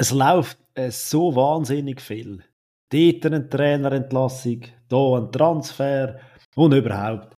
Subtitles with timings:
[0.00, 2.42] es läuft äh, so wahnsinnig viel.
[2.90, 6.18] Dort eine Trainerentlassung, hier ein Transfer
[6.56, 7.36] und überhaupt.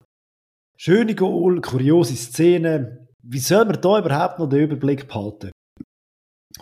[0.76, 3.08] Schöne Goal, kuriose Szenen.
[3.20, 5.50] Wie soll man da überhaupt noch den Überblick behalten?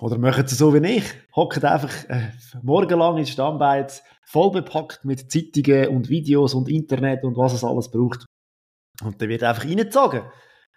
[0.01, 1.05] Oder machen sie so wie ich,
[1.37, 2.31] hocken einfach äh,
[2.63, 7.91] morgenlang ins Stammbeiz, voll bepackt mit Zeitungen und Videos und Internet und was es alles
[7.91, 8.25] braucht.
[9.03, 10.23] Und dann wird einfach reingezogen.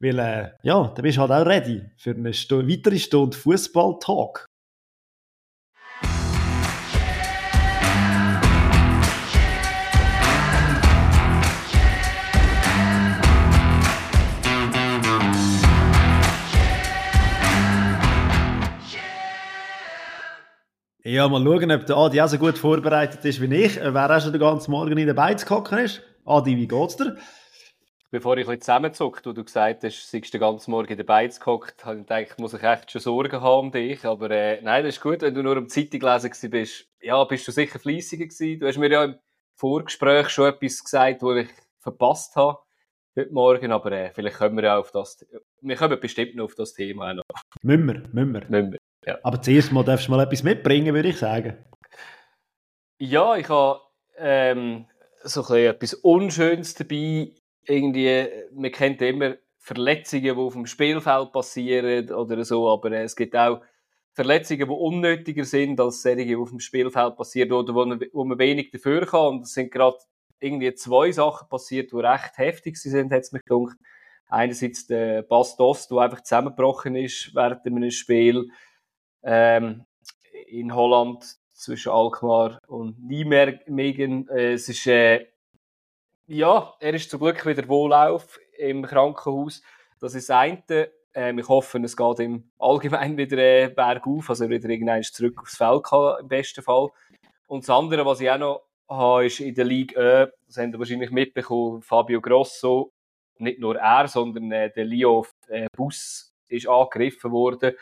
[0.02, 4.48] Weil, äh, ja, dann bist du halt auch ready für eine Stu weitere Stunde Fußball-Talk.
[21.06, 23.76] Ja, mal schauen, ob der Adi auch so gut vorbereitet ist wie ich.
[23.76, 26.02] Wer auch schon den ganzen Morgen in der Beiz gehockt ist.
[26.24, 27.18] Adi, wie geht's dir?
[28.10, 31.04] Bevor ich ein bisschen zusammenzuckt, wo du gesagt hast, du den ganzen Morgen in der
[31.04, 34.06] Beiz gehockt, habe ich gedacht, muss ich echt schon Sorgen haben um dich.
[34.06, 36.86] Aber äh, nein, das ist gut, wenn du nur am Zeitung gelesen bist.
[37.02, 38.62] Ja, bist du sicher fleissiger gewesen.
[38.62, 39.16] Du hast mir ja im
[39.56, 42.60] Vorgespräch schon etwas gesagt, wo ich verpasst habe
[43.18, 45.26] heute Morgen, aber äh, vielleicht kommen wir ja auf das,
[45.62, 47.24] wir kommen bestimmt noch auf das Thema noch.
[47.62, 48.50] Müssen wir, müssen wir.
[48.50, 48.80] Müssen wir.
[49.06, 49.20] Ja.
[49.24, 51.58] Aber zuerst mal darfst du mal etwas mitbringen, würde ich sagen.
[52.98, 53.82] Ja, ich habe
[54.18, 54.86] ähm,
[55.24, 57.32] so ein etwas Unschönes dabei.
[57.66, 63.36] Irgendwie, man kennt immer Verletzungen, die auf dem Spielfeld passieren oder so, aber es gibt
[63.36, 63.62] auch
[64.14, 68.38] Verletzungen, die unnötiger sind als solche, die auf dem Spielfeld passieren oder wo, wo man
[68.38, 69.28] wenig dafür kann.
[69.28, 69.98] Und es sind gerade
[70.40, 73.78] irgendwie zwei Sachen passiert, die recht heftig sind, hat es mich gedacht.
[74.28, 78.50] Einerseits der Bastos, der einfach zusammengebrochen ist während einem Spiel
[79.24, 79.86] ähm,
[80.48, 84.28] in Holland zwischen Alkmaar und Nijmegen.
[84.30, 85.28] Äh, es ist, äh,
[86.28, 89.62] ja, er ist zum Glück wieder wohlauf im Krankenhaus.
[90.00, 90.92] Das ist das eine.
[91.16, 95.40] Ähm, ich hoffe, es geht ihm allgemein wieder äh, bergauf, also er wieder irgendwann zurück
[95.42, 96.90] aufs Feld kann, im besten Fall.
[97.46, 100.72] Und das andere, was ich auch noch habe, ist in der Liga Ö, das haben
[100.72, 102.92] Sie wahrscheinlich mitbekommen, Fabio Grosso,
[103.38, 107.74] nicht nur er, sondern äh, der Leo äh, Bus ist angegriffen worden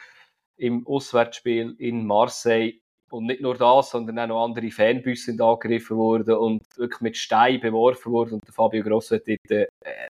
[0.61, 2.79] im Auswärtsspiel in Marseille.
[3.09, 7.17] Und nicht nur das, sondern auch noch andere Fanbüsse sind angegriffen worden und wirklich mit
[7.17, 8.35] Stein beworfen worden.
[8.35, 9.67] Und Fabio Grosso hat dort äh,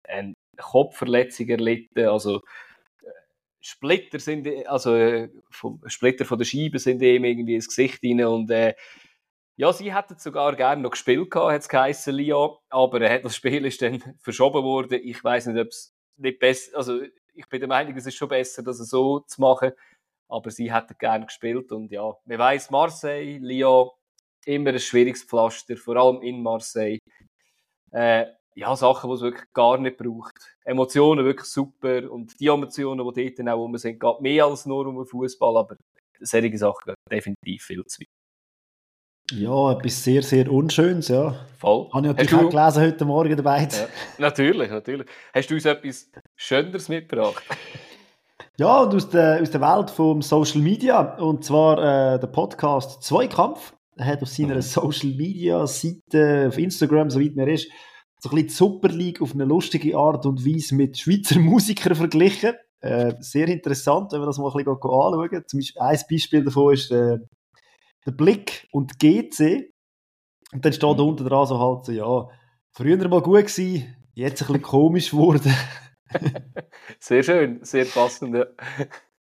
[0.08, 2.08] eine Kopfverletzung erlitten.
[2.08, 2.38] Also
[3.02, 3.10] äh,
[3.60, 8.24] Splitter sind, also äh, vom, Splitter von der Scheibe sind ihm irgendwie ins Gesicht rein
[8.24, 8.74] und äh,
[9.54, 13.36] ja, sie hätten sogar gerne noch gespielt gehabt, hat es geheißen, Lyon, aber äh, das
[13.36, 15.00] Spiel ist dann verschoben worden.
[15.04, 17.00] Ich weiß nicht, ob es nicht besser, also
[17.34, 19.72] ich bin der Meinung, es ist schon besser, das so zu machen
[20.28, 23.90] aber sie hätten gerne gespielt und ja, man weiß Marseille, Lyon,
[24.44, 26.98] immer ein schwieriges Pflaster, vor allem in Marseille.
[27.92, 30.34] Äh, ja, Sachen, die es wirklich gar nicht braucht.
[30.64, 34.66] Emotionen wirklich super und die Emotionen, die dort dann auch rum sind, geht mehr als
[34.66, 35.76] nur um den Fußball, aber
[36.20, 38.08] solche Sachen definitiv viel zu weit.
[39.30, 41.46] Ja, etwas sehr, sehr Unschönes, ja.
[41.58, 41.88] Voll.
[41.92, 43.68] Habe ich natürlich auch gelesen heute Morgen dabei.
[43.70, 45.06] Ja, natürlich, natürlich.
[45.34, 47.44] Hast du uns etwas Schöneres mitgebracht?
[48.60, 51.14] Ja, und aus der, aus der Welt vom Social Media.
[51.18, 51.78] Und zwar
[52.14, 53.72] äh, der Podcast Zweikampf.
[53.96, 54.62] Er hat auf seiner mhm.
[54.62, 57.70] Social Media Seite, auf Instagram, soweit mir ist,
[58.18, 61.94] so ein bisschen die Super League auf eine lustige Art und Weise mit Schweizer Musikern
[61.94, 62.54] verglichen.
[62.80, 65.44] Äh, sehr interessant, wenn wir das mal ein bisschen anschauen.
[65.46, 67.18] Zum Beispiel ein Beispiel davon ist äh,
[68.06, 69.72] der Blick und GC.
[70.52, 71.10] Und dann steht da mhm.
[71.10, 72.26] unten dran so halt so, ja,
[72.72, 75.54] früher mal gut gewesen, jetzt ein bisschen komisch geworden.
[77.00, 78.34] sehr schön, sehr passend.
[78.34, 78.46] Ja.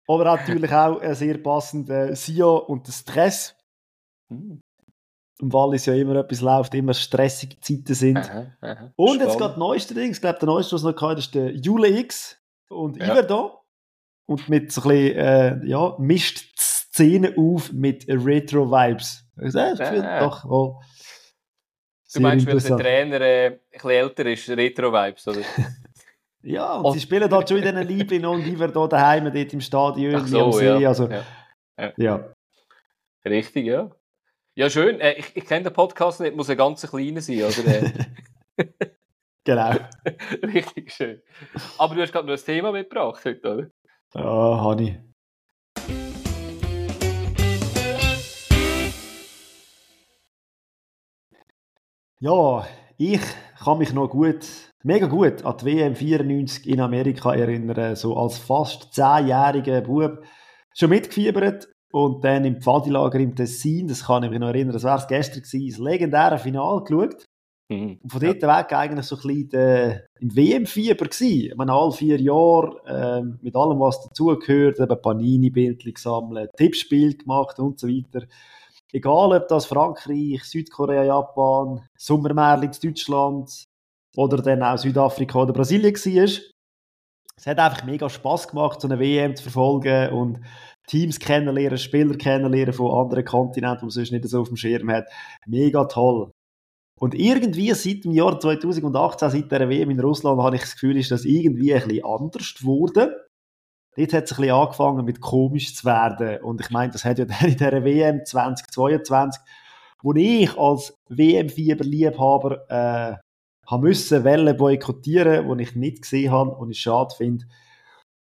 [0.08, 3.56] Aber natürlich auch ein sehr passender SIO und der Stress.
[4.28, 4.60] Hm.
[5.40, 8.18] Im Wallis ja immer etwas läuft, immer stressige Zeiten sind.
[8.18, 8.92] Aha, aha.
[8.94, 11.88] Und jetzt gerade neueste Ding, ich glaube, der neueste, was noch hatte, ist der Jule
[11.88, 13.18] X und ja.
[13.18, 13.60] Iver
[14.26, 19.24] Und mit so ein bisschen, äh, ja, mischt die Szene auf mit Retro-Vibes.
[19.42, 20.20] Ich ja.
[20.20, 20.80] doch, oh,
[22.14, 25.40] Du meinst, weil der Trainer äh, ein bisschen älter ist, Retro-Vibes, oder?
[26.42, 29.52] Ja, und, und sie spielen dort schon in diesen Liebling und ich hier daheim, dort
[29.52, 30.80] im Stadion, so, am See.
[30.80, 30.88] Ja.
[30.88, 31.24] Also, ja.
[31.78, 31.92] Ja.
[31.96, 32.34] ja.
[33.24, 33.90] Richtig, ja.
[34.54, 35.00] Ja, schön.
[35.00, 37.82] Äh, ich, ich kenne den Podcast nicht, muss ein ganz kleiner sein, oder?
[38.56, 38.66] Äh?
[39.44, 39.70] genau.
[40.42, 41.22] Richtig schön.
[41.78, 43.70] Aber du hast gerade noch ein Thema mitgebracht heute, oder?
[44.14, 44.98] Ja, habe ich.
[52.18, 52.66] Ja,
[53.02, 53.20] ich
[53.64, 54.46] kann mich noch gut
[54.84, 60.22] mega gut an die WM 94 in Amerika erinnern, so als fast zehnjähriger Bub
[60.74, 64.84] schon mitgefiebert und dann im Pfadilager im Tessin, das kann ich mich noch erinnern, das
[64.84, 67.24] wäre es gestern gewesen, das legendäre Finale geschaut.
[67.68, 67.98] Mhm.
[68.02, 68.58] Und von dort ja.
[68.58, 71.50] weg eigentlich so ein bisschen der, im WM-Fieber gewesen.
[71.50, 77.58] Ich meine, alle vier Jahre, äh, mit allem, was dazugehört, eben Panini-Bildchen gesammelt, Tippspiel gemacht
[77.58, 78.26] und so weiter.
[78.92, 83.64] Egal, ob das Frankreich, Südkorea, Japan, Sommermärchen in Deutschland
[84.16, 86.52] oder dann auch Südafrika oder Brasilien war.
[87.36, 90.40] Es hat einfach mega Spaß gemacht, so eine WM zu verfolgen und
[90.86, 94.90] Teams kennenlernen, Spieler kennenlernen von anderen Kontinenten, die man sonst nicht so auf dem Schirm
[94.90, 95.06] hat.
[95.46, 96.30] Mega toll.
[97.00, 100.98] Und irgendwie seit dem Jahr 2018, seit der WM in Russland, habe ich das Gefühl,
[100.98, 103.10] ist das irgendwie ein bisschen anders geworden.
[103.96, 106.42] Dort hat es ein bisschen angefangen mit komisch zu werden.
[106.42, 109.42] Und ich meine, das hat ja dann in der WM 2022,
[110.02, 113.16] wo ich als WM-Fieberliebhaber äh,
[113.66, 117.44] habe müssen Wellen boykottieren, die ich nicht gesehen habe und ich schade finde.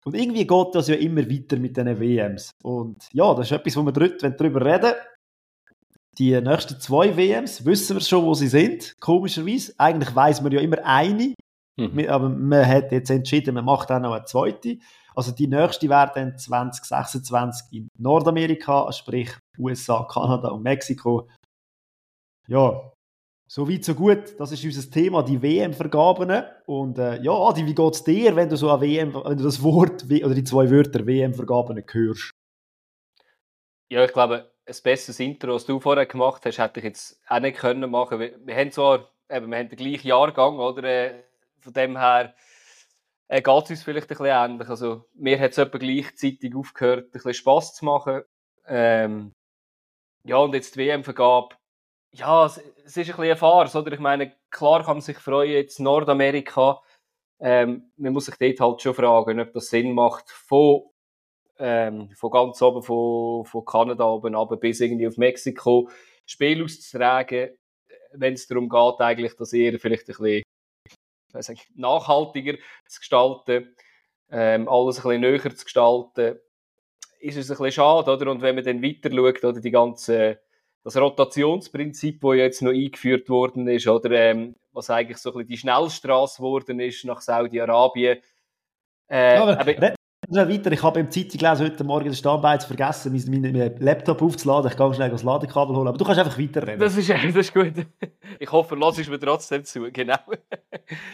[0.04, 2.52] Und irgendwie geht das ja immer weiter mit diesen WMs.
[2.62, 4.94] Und ja, das ist etwas, wo wir darüber reden
[6.18, 9.72] die nächsten zwei WMs wissen wir schon, wo sie sind, komischerweise.
[9.78, 11.34] Eigentlich weiß man ja immer eine,
[11.76, 12.08] mhm.
[12.08, 14.78] aber man hat jetzt entschieden, man macht auch noch eine zweite.
[15.18, 21.28] Also die nächste wäre dann 2026 in Nordamerika, sprich USA, Kanada und Mexiko.
[22.46, 22.92] Ja,
[23.48, 24.38] so weit, so gut.
[24.38, 26.44] Das ist unser Thema, die WM-Vergaben.
[26.66, 29.42] Und äh, ja, Adi, wie geht es dir, wenn du so an WM, wenn du
[29.42, 32.30] das Wort oder die zwei Wörter WM-Vergaben hörst?
[33.90, 37.40] Ja, ich glaube, ein besseres Intro, als du vorher gemacht hast, hätte ich jetzt auch
[37.40, 38.20] nicht können machen.
[38.20, 40.84] Wir, wir haben zwar, eben, wir haben den gleichen Jahrgang, oder?
[40.84, 41.24] Äh,
[41.58, 42.34] von dem her
[43.28, 44.68] äh, geht es uns vielleicht ein bisschen ähnlich.
[44.68, 48.22] Also, mir hat es etwa gleichzeitig aufgehört, ein bisschen Spass zu machen.
[48.66, 49.34] Ähm,
[50.24, 51.56] ja, und jetzt die WM-Vergabe.
[52.12, 53.92] Ja, es, es, ist ein bisschen eine Farce, oder?
[53.92, 56.80] Ich meine, klar kann man sich freuen, jetzt Nordamerika.
[57.40, 60.82] Ähm, man muss sich dort halt schon fragen, ob das Sinn macht, von
[61.58, 65.90] ähm, von ganz oben von, von Kanada oben aber bis irgendwie auf Mexiko
[66.24, 67.50] Spiel auszutragen,
[68.12, 70.42] wenn es darum geht, eigentlich das eher vielleicht ein bisschen
[71.34, 72.54] nicht, nachhaltiger
[72.86, 73.74] zu gestalten,
[74.30, 76.38] ähm, alles ein bisschen näher zu gestalten,
[77.20, 78.30] ist es ein bisschen schade, oder?
[78.30, 80.40] Und wenn man dann weiter schaut, oder die ganze,
[80.84, 85.48] das Rotationsprinzip, das jetzt noch eingeführt worden ist, oder ähm, was eigentlich so ein bisschen
[85.48, 88.18] die Schnellstraße geworden ist nach Saudi-Arabien,
[89.10, 89.94] äh, ja, aber,
[90.30, 90.70] Schnell weiter.
[90.72, 94.70] Ich habe im Zeitung gelesen, heute Morgen den Standbein vergessen, meinen Laptop aufzuladen.
[94.70, 95.88] Ich gehe schnell das Ladekabel holen.
[95.88, 96.78] Aber du kannst einfach weiterreden.
[96.78, 97.72] Das ist, das ist gut.
[98.38, 99.90] Ich hoffe, lass es mir trotzdem zu.
[99.90, 100.18] Genau.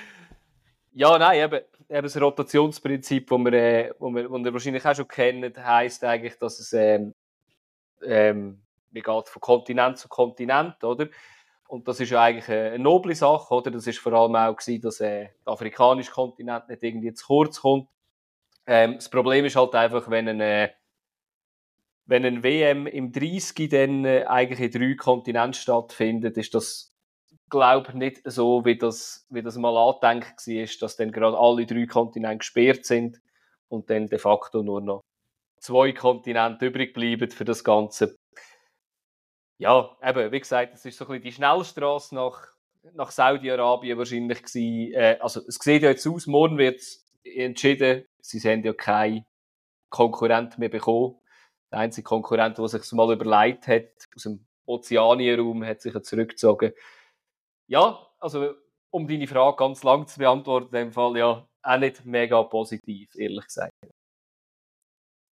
[0.95, 4.97] ja, nein, eben, eben das Rotationsprinzip, das wir, äh, wo wir, wo wir wahrscheinlich auch
[4.97, 7.15] schon kennen, heisst eigentlich, dass es ähm,
[8.05, 11.07] ähm, wie geht von Kontinent zu Kontinent, oder?
[11.69, 13.71] Und das ist ja eigentlich eine noble Sache, oder?
[13.71, 17.61] Das ist vor allem auch gewesen, dass äh, der afrikanische Kontinent nicht irgendwie zu kurz
[17.61, 17.87] kommt
[18.67, 20.71] ähm, das Problem ist halt einfach, wenn ein, äh,
[22.07, 26.95] wenn ein WM im 30 dann äh, eigentlich in drei Kontinenten stattfindet, ist das
[27.51, 31.67] glaube ich nicht so, wie das, wie das mal angedenkt war, dass dann gerade alle
[31.67, 33.21] drei Kontinente gesperrt sind
[33.69, 35.03] und dann de facto nur noch
[35.59, 38.17] zwei Kontinente übrig bleiben für das Ganze.
[39.59, 42.43] Ja, eben, wie gesagt, es ist so ein bisschen die Schnellstraße nach,
[42.93, 44.93] nach Saudi-Arabien wahrscheinlich gewesen.
[44.93, 49.25] Äh, also, es sieht ja jetzt aus, morgen wird es entschieden, sie haben ja keinen
[49.91, 51.17] Konkurrent mehr bekommen.
[51.71, 56.73] Der einzige Konkurrent, der sich mal überlegt hat, aus dem Ozeanienraum, hat sich ja zurückgezogen.
[57.67, 58.55] Ja, also
[58.91, 63.15] um deine Frage ganz lang zu beantworten, in dem Fall ja auch nicht mega positiv,
[63.17, 63.73] ehrlich gesagt.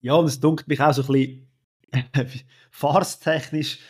[0.00, 1.48] Ja, und es dunkelt mich auch so ein
[1.92, 3.80] bisschen farstechnisch.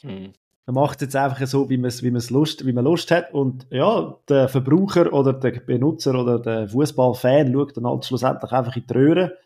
[0.00, 0.32] Hm.
[0.66, 3.32] Man macht es jetzt einfach so, wie man es wie Lust, wie man Lust hat.
[3.32, 8.74] Und ja, der Verbraucher oder der Benutzer oder der Fußballfan schaut dann halt schlussendlich einfach
[8.74, 9.38] in die Röhre.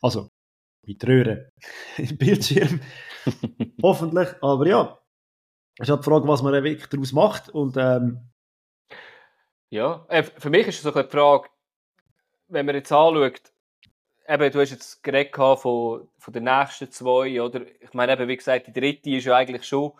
[0.00, 0.30] Also,
[0.86, 1.52] in die Röhre.
[1.98, 2.80] Im Bildschirm.
[3.82, 4.28] Hoffentlich.
[4.40, 4.98] Aber ja,
[5.78, 7.50] es ist halt die Frage, was man wirklich daraus macht.
[7.50, 8.30] Und, ähm,
[9.68, 11.50] ja, äh, für mich ist es so eine Frage,
[12.48, 13.52] wenn man jetzt anschaut,
[14.26, 17.66] eben, du hast jetzt geredet von, von den nächsten zwei, oder?
[17.80, 19.92] Ich meine, eben, wie gesagt, die dritte ist ja eigentlich schon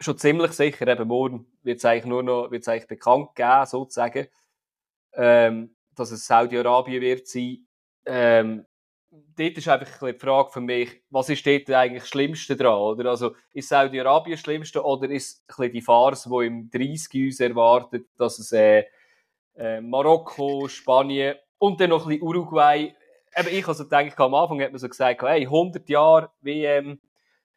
[0.00, 4.28] schon ziemlich sicher, eben morgen wird es eigentlich nur noch wird's eigentlich bekannt geben, sozusagen,
[5.14, 7.66] ähm, dass es Saudi-Arabien wird sein.
[8.06, 8.66] Ähm,
[9.10, 12.78] dort ist einfach ein die Frage für mich, was ist dort eigentlich das Schlimmste dran?
[12.78, 13.10] Oder?
[13.10, 18.06] Also, ist Saudi-Arabien das Schlimmste oder ist ein die Farce, die im 30 uns erwartet,
[18.16, 18.84] dass es äh,
[19.56, 22.94] äh, Marokko, Spanien und dann noch ein bisschen Uruguay.
[23.36, 27.00] Eben ich also denke, am Anfang hat man so gesagt, hey, 100 Jahre WM,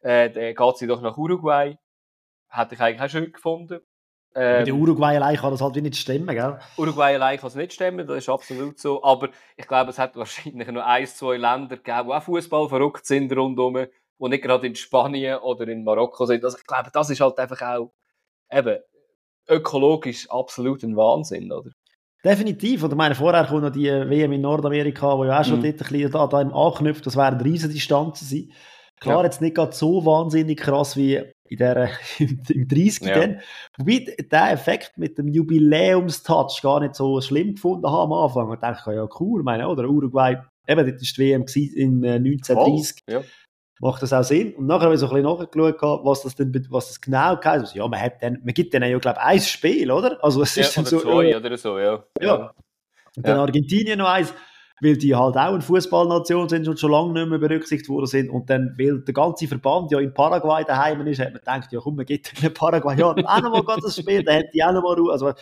[0.00, 1.78] äh, dann geht sie doch nach Uruguay
[2.52, 3.80] hätte ich eigentlich auch schön gefunden.
[4.34, 6.58] Ähm, Mit der Uruguay allein kann das halt nicht stimmen, gell?
[6.78, 9.02] Uruguay allein kann es nicht stimmen, das ist absolut so.
[9.04, 13.04] Aber ich glaube, es hat wahrscheinlich nur ein, zwei Länder gegeben, die auch Fußball verrückt
[13.04, 16.44] sind rundherum, die nicht gerade in Spanien oder in Marokko sind.
[16.44, 17.92] Also ich glaube, das ist halt einfach auch
[18.50, 18.78] eben
[19.48, 21.70] ökologisch absolut ein Wahnsinn, oder?
[22.24, 22.84] Definitiv.
[22.84, 25.64] Und ich meine, vorher kommt noch die WM in Nordamerika, wo ja auch schon mhm.
[25.64, 27.04] dort ein bisschen da, da anknüpft.
[27.04, 28.52] Das wären riesige Distanzen sein.
[29.00, 29.24] Klar, ja.
[29.24, 31.20] jetzt nicht gerade so wahnsinnig krass wie
[31.52, 33.20] in der, im 30 ja.
[33.20, 33.40] dann.
[33.76, 38.48] Wobei der Effekt mit dem Jubiläumstouch gar nicht so schlimm gefunden habe am Anfang.
[38.48, 41.44] Und dachte, ja cool, meine, oder Uruguay, eben, das war die WM
[41.74, 43.02] in 1930.
[43.06, 43.20] Äh, ja.
[43.80, 44.54] Macht das auch Sinn?
[44.54, 47.46] Und nachher habe ich so ein bisschen nachgeschaut, was das, denn, was das genau heißt.
[47.46, 50.22] Also, ja, man, hat dann, man gibt dann ja, glaube ich, ein Spiel, oder?
[50.22, 52.04] Also es ja, ist dann so, zwei oder so, ja.
[52.20, 52.54] ja.
[53.16, 54.32] Und dann Argentinien noch eins
[54.82, 58.30] weil die halt auch eine Fußballnation sind und schon lange nicht mehr berücksichtigt worden sind.
[58.30, 61.80] Und dann, weil der ganze Verband ja in Paraguay daheim ist, hat man gedacht, ja
[61.80, 64.72] komm, man geht in Paraguay ja, auch noch mal das Spiel, dann hätte ich auch
[64.72, 65.12] noch mal Ruhe.
[65.12, 65.32] Also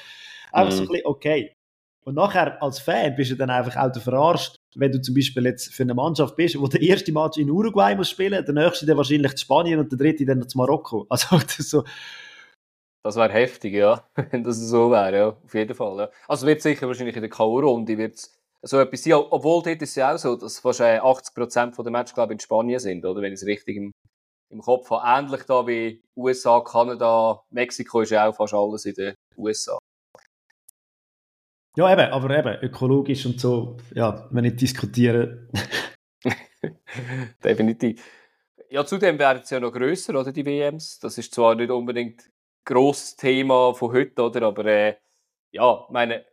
[0.53, 0.77] einfach mhm.
[0.77, 1.57] so ein bisschen okay.
[2.05, 5.73] Und nachher als Fan bist du dann einfach auch verarscht, wenn du zum Beispiel jetzt
[5.75, 8.97] für eine Mannschaft bist, wo der erste Match in Uruguay muss spielen, der nächste dann
[8.97, 11.07] wahrscheinlich zu Spanien und der dritte dann zu Marokko.
[11.11, 11.85] Also das so.
[13.03, 15.99] Das wäre heftig, ja, wenn das so wäre, ja, auf jeden Fall.
[15.99, 16.11] Ja.
[16.29, 19.15] Also wird sicher wahrscheinlich in der K.O.-Runde wird's so etwas sein.
[19.15, 22.41] Obwohl dort ist es ja auch so, dass fast 80% der Matches, glaube ich, in
[22.41, 23.23] Spanien sind, oder?
[23.23, 23.93] Wenn ich es richtig im,
[24.51, 25.03] im Kopf habe.
[25.07, 29.79] Ähnlich da wie USA, Kanada, Mexiko ist ja auch fast alles in den USA.
[31.77, 35.49] Ja, eben, aber eben, ökologisch und so, ja, wenn nicht diskutieren.
[37.45, 38.05] Definitiv.
[38.71, 40.99] Ja, zudem werden es ja noch grösser, oder, die WMs.
[40.99, 42.29] Das ist zwar nicht unbedingt
[42.65, 44.97] grosses Thema von heute, oder, aber äh,
[45.53, 46.25] ja, meine,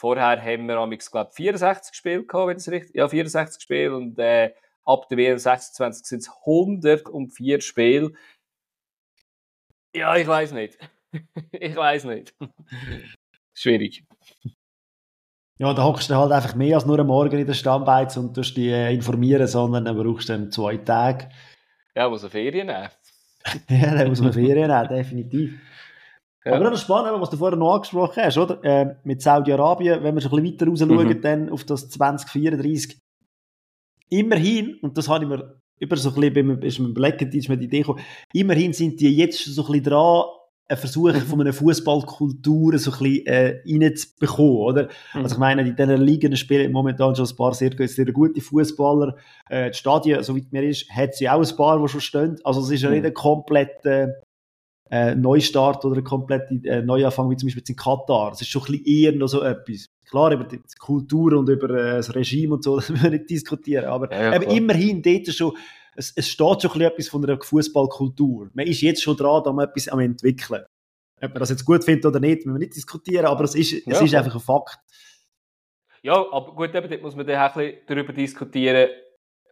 [0.00, 4.18] Vorher haben wir amix glaube 64 Spiele gehabt, wenn es richtig, ja 64 Spiele und
[4.18, 4.54] äh,
[4.86, 8.12] ab der WM 26 sind es 104 Spiele.
[9.94, 10.78] Ja, ich weiß nicht.
[11.52, 12.34] ich weiß nicht.
[13.52, 14.02] Schwierig.
[15.58, 18.32] Ja, da hockst du halt einfach mehr als nur am Morgen in der Stammbeiz und
[18.32, 21.28] tust dich äh, informieren, sondern dann brauchst du dann zwei Tage.
[21.94, 22.88] Ja, muss eine Ferien nehmen.
[23.68, 25.60] ja, dann muss man Ferien nehmen, definitiv.
[26.44, 26.54] Ja.
[26.54, 28.64] Aber das ist spannend, was du vorher noch angesprochen hast, oder?
[28.64, 31.20] Äh, mit Saudi-Arabien, wenn wir schon ein bisschen weiter raus schauen, mhm.
[31.20, 32.98] dann auf das 2034.
[34.08, 37.58] Immerhin, und das habe ich mir über so ein bisschen beim, beim Überlegen, ist mir
[37.58, 38.00] die Idee gekommen,
[38.32, 40.24] immerhin sind die jetzt schon so ein bisschen dran,
[40.70, 41.20] einen Versuch mhm.
[41.22, 44.82] von einer Fußballkultur so ein bisschen äh, reinzubekommen, oder?
[45.14, 45.22] Mhm.
[45.22, 49.16] Also ich meine, in diesen Ligen spielen momentan schon ein paar sehr, sehr gute Fußballer.
[49.48, 52.36] Äh, die Stadien, soweit mir ist, hat sie auch ein paar, die schon stehen.
[52.44, 53.08] Also es ist ja nicht mhm.
[53.08, 54.08] ein komplett äh,
[54.90, 58.30] äh, Neustart oder ein kompletter äh, Neuanfang, wie zum Beispiel in Katar.
[58.30, 59.86] Das ist schon ein bisschen eher noch so etwas.
[60.08, 63.30] Klar, über die Kultur und über äh, das Regime und so, das müssen wir nicht
[63.30, 65.56] diskutieren, aber ja, ja, immerhin dort schon,
[65.94, 68.50] es, es steht schon ein etwas von einer Fußballkultur.
[68.52, 70.64] Man ist jetzt schon dran, da etwas am entwickeln.
[71.22, 73.86] Ob man das jetzt gut findet oder nicht, müssen wir nicht diskutieren, aber es ist,
[73.86, 74.78] es ist einfach ein Fakt.
[76.02, 78.88] Ja, aber gut, eben, dort muss man dann auch ein bisschen darüber diskutieren,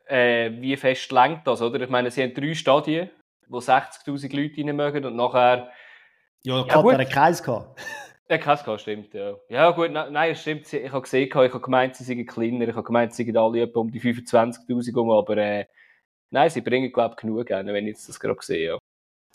[0.07, 1.81] äh, wie fest lenkt das, oder?
[1.81, 3.11] Ich meine, sie haben drei Stadien,
[3.49, 5.71] wo 60.000 Leute rein mögen und nachher...
[6.43, 7.81] Ja, ja hat einen Kreis gehabt.
[8.29, 9.35] Der Kreis gehabt, stimmt, ja.
[9.49, 10.71] Ja gut, nein, es stimmt.
[10.71, 12.69] Ich habe gesehen, ich habe gemeint, sie seien kleiner.
[12.69, 15.65] Ich habe gemeint, sie seien alle etwa um die 25'000 um, aber äh,
[16.31, 18.79] nein, sie bringen, glaube ich, genug, wenn ich jetzt das gerade sehe, ja.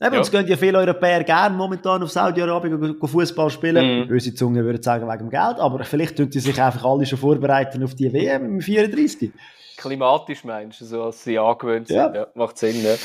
[0.01, 0.21] Eben, ja.
[0.21, 4.05] es gehen ja viele Europäer gerne momentan auf Saudi-Arabien Fußball spielen.
[4.05, 4.07] Mm.
[4.07, 7.19] Böse Zunge würde sagen wegen dem Geld, aber vielleicht tun sie sich einfach alle schon
[7.19, 9.31] vorbereiten auf die WM im 34.
[9.77, 11.97] Klimatisch meinst du, so als sie angewöhnt sind.
[11.97, 12.13] Ja.
[12.13, 12.95] ja macht Sinn, ja.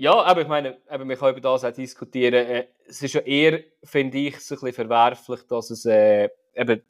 [0.00, 2.46] Ja, aber ich meine, eben, wir können über das auch diskutieren.
[2.46, 6.82] Äh, es ist ja eher, finde ich, so ein bisschen verwerflich, dass es äh, eben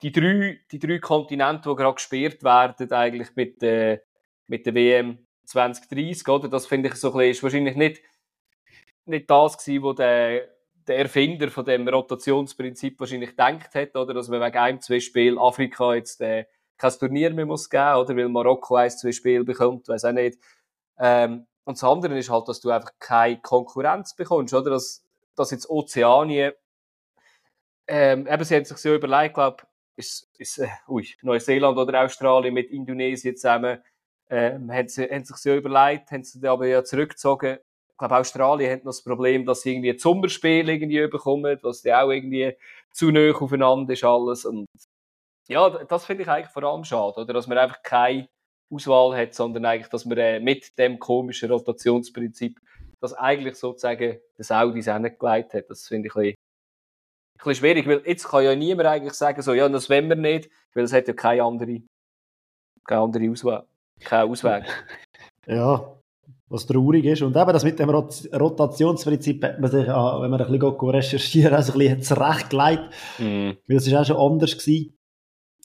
[0.00, 3.98] die drei, die drei Kontinente, die gerade gesperrt werden, eigentlich mit, äh,
[4.46, 6.46] mit der WM 2030, oder?
[6.46, 8.02] Das finde ich so ein bisschen, ist wahrscheinlich nicht,
[9.06, 10.48] nicht das gewesen, was der,
[10.86, 14.14] der Erfinder von dem Rotationsprinzip wahrscheinlich gedacht hat, oder?
[14.14, 16.44] Dass man wegen einem, zwei Spielen Afrika jetzt äh,
[16.78, 18.16] kein Turnier mehr muss geben, oder?
[18.16, 20.38] Weil Marokko ein, zwei Spiele bekommt, weiß auch nicht.
[21.00, 24.70] Ähm, und das andere ist halt, dass du einfach keine Konkurrenz bekommst, oder?
[24.70, 25.04] Dass,
[25.34, 26.52] dass jetzt Ozeanien,
[27.88, 29.64] ähm, eben, sie haben sich so überlegt, glaube
[29.96, 33.82] ist, ist äh, ui, Neuseeland oder Australien mit Indonesien zusammen,
[34.30, 37.58] ähm, haben, sie, haben sich so überlegt, haben sie aber ja zurückgezogen.
[37.90, 41.92] Ich glaube, Australien hat noch das Problem, dass sie irgendwie ein irgendwie bekommen, was die
[41.92, 42.56] auch irgendwie
[42.92, 44.44] zu nah aufeinander ist alles.
[44.44, 44.66] Und
[45.48, 47.32] ja, das finde ich eigentlich vor allem schade, oder?
[47.32, 48.28] Dass man einfach keine
[48.70, 52.60] Auswahl hat, sondern eigentlich, dass man äh, mit dem komischen Rotationsprinzip
[53.00, 55.70] das eigentlich sozusagen das Saudis hingelegt hat.
[55.70, 59.42] Das finde ich ein bisschen, ein bisschen schwierig, weil jetzt kann ja niemand eigentlich sagen,
[59.42, 61.82] so, ja, das wollen wir nicht, weil es hat ja keine andere,
[62.84, 63.66] keine andere Auswahl,
[64.00, 64.64] keinen Ausweg.
[65.46, 65.96] ja,
[66.48, 67.22] was traurig ist.
[67.22, 70.90] Und eben das mit dem Rot Rotationsprinzip hat man sich, ah, wenn man ein bisschen
[70.90, 73.50] recherchieren also ein bisschen zurechtgelegt, mm.
[73.66, 74.96] weil es ist auch schon anders gewesen.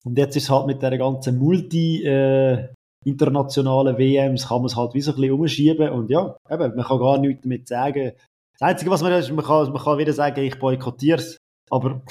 [0.03, 2.69] Und jetzt ist es halt mit der ganzen Multi, äh,
[3.03, 6.85] internationalen WMs kann man es halt wie so ein bisschen umschieben und ja, eben, man
[6.85, 8.11] kann gar nichts damit sagen.
[8.53, 11.37] Das Einzige, was man ist, man kann, man kann wieder sagen, ich boykottiere es,
[11.69, 12.01] aber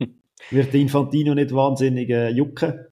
[0.50, 2.86] wird Infantino nicht wahnsinnig äh, jucken.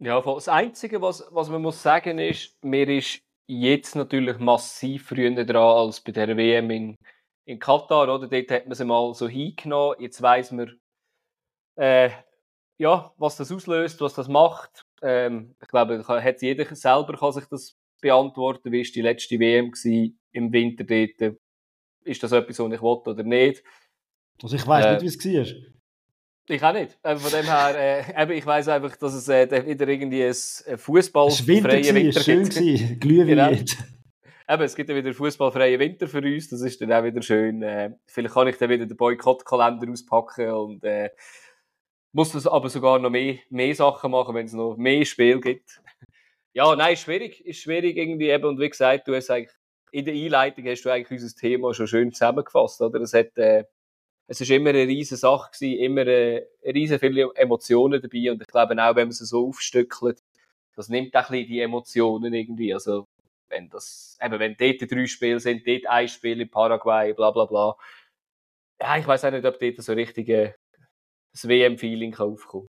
[0.00, 5.44] Ja, das Einzige, was, was man muss sagen ist, mir ist jetzt natürlich massiv früher
[5.44, 6.96] dran als bei der WM in,
[7.46, 8.26] in Katar, oder?
[8.26, 9.96] Dort hat man sie mal so hingenommen.
[10.00, 10.78] Jetzt weiß man,
[11.76, 12.10] äh,
[12.78, 14.84] ja, was das auslöst, was das macht.
[15.04, 18.72] Ähm, ich glaube, hat jeder selber kann sich das beantworten.
[18.72, 21.36] Wie war die letzte WM gewesen, im Winter dort?
[22.04, 23.62] Ist das etwas, was ich wollte oder nicht?
[24.42, 25.56] Also ich weiß äh, nicht, wie es war.
[26.46, 26.98] Ich auch nicht.
[27.02, 32.20] Von dem her, äh, ich weiß einfach, dass es äh, wieder irgendwie ein fußballfreie Winter
[32.20, 33.00] schön gibt.
[33.00, 33.26] Glühwein.
[33.26, 33.50] Genau.
[34.46, 36.50] Eben, es gibt ja wieder fußballfreien Winter für uns.
[36.50, 37.62] Das ist dann auch wieder schön.
[37.62, 41.10] Äh, vielleicht kann ich dann wieder den Boykottkalender auspacken und äh,
[42.14, 45.82] muss das aber sogar noch mehr, mehr Sachen machen, wenn es noch mehr Spiel gibt.
[46.52, 47.44] ja, nein, ist schwierig.
[47.44, 48.44] Ist schwierig irgendwie eben.
[48.44, 49.52] Und wie gesagt, du hast eigentlich
[49.90, 53.00] in der Einleitung hast du eigentlich unser Thema schon schön zusammengefasst, oder?
[53.00, 53.64] Es hat, äh,
[54.28, 58.48] es ist immer eine riesige Sache gewesen, immer äh, riesen viele Emotionen dabei und ich
[58.48, 60.20] glaube auch, wenn man sie so aufstückelt,
[60.76, 63.06] das nimmt auch ein bisschen die Emotionen irgendwie, also
[63.48, 67.44] wenn das, eben wenn dort drei Spiele sind, dort ein Spiel in Paraguay, bla bla
[67.44, 67.76] bla,
[68.80, 70.54] ja, ich weiß auch nicht, ob dort so richtig äh,
[71.34, 72.66] das WM-Feeling aufkommt.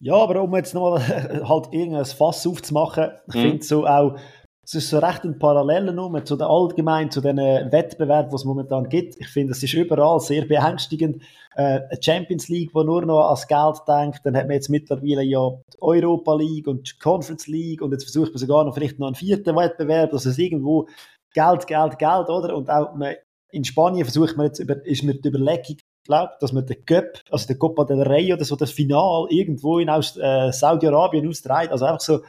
[0.00, 1.00] Ja, aber um jetzt nochmal
[1.48, 3.40] halt irgendein Fass aufzumachen, ich mhm.
[3.40, 4.18] finde so auch,
[4.64, 8.44] es ist so recht ein Parallele Nummer zu den allgemein, zu den Wettbewerben, die es
[8.44, 9.16] momentan gibt.
[9.18, 11.22] Ich finde, es ist überall sehr beängstigend.
[11.56, 15.22] Äh, eine Champions League, die nur noch ans Geld denkt, dann hat man jetzt mittlerweile
[15.22, 18.98] ja die Europa League und die Conference League und jetzt versucht man sogar noch vielleicht
[18.98, 20.86] noch einen vierten Wettbewerb, dass es irgendwo
[21.32, 22.54] Geld, Geld, Geld, oder?
[22.54, 23.14] Und auch man,
[23.50, 25.78] in Spanien versucht man jetzt, über, ist mir die Überlegung,
[26.08, 29.78] glaube dass man den Cup, also den Copa del Rey oder so das Final irgendwo
[29.78, 31.70] in äh, Saudi-Arabien austreibt.
[31.70, 32.20] Also einfach so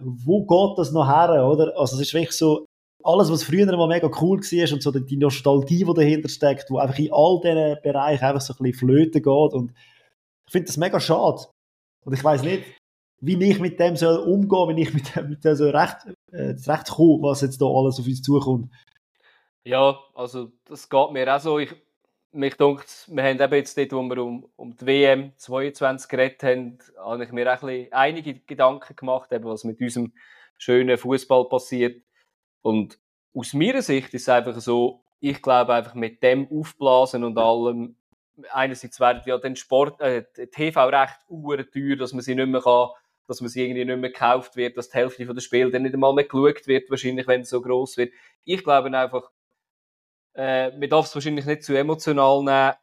[0.00, 1.76] wo geht das noch her, oder?
[1.78, 2.66] Also es ist wirklich so,
[3.04, 6.78] alles, was früher mal mega cool war und so die Nostalgie, die dahinter steckt, wo
[6.78, 9.72] einfach in all diesen Bereichen einfach so ein bisschen flöten geht und
[10.46, 11.42] ich finde das mega schade.
[12.04, 12.64] Und ich weiß nicht,
[13.20, 15.96] wie ich mit dem soll umgehen, wenn ich mit dem, mit dem so recht,
[16.32, 18.72] äh, recht komme, was jetzt da alles auf uns zukommt.
[19.64, 21.58] Ja, also das geht mir auch so.
[21.58, 21.74] Ich,
[22.32, 26.42] mich denkt, wir haben eben jetzt dort, wo wir um, um die WM 22 geredet
[26.42, 30.12] haben, habe ich mir einige Gedanken gemacht, eben, was mit unserem
[30.58, 32.02] schönen Fußball passiert.
[32.62, 32.98] Und
[33.34, 37.96] aus meiner Sicht ist es einfach so, ich glaube einfach mit dem Aufblasen und allem,
[38.52, 42.88] einerseits werden ja den Sport, äh, TV-Recht teuer, dass man sie nicht mehr kann,
[43.26, 45.94] dass man sie irgendwie nicht mehr gekauft wird, dass die Hälfte der Spiele dann nicht
[45.94, 48.12] einmal mehr geschaut wird, wahrscheinlich, wenn es so groß wird.
[48.44, 49.30] Ich glaube einfach,
[50.38, 52.74] äh, man darf es wahrscheinlich nicht zu emotional nehmen.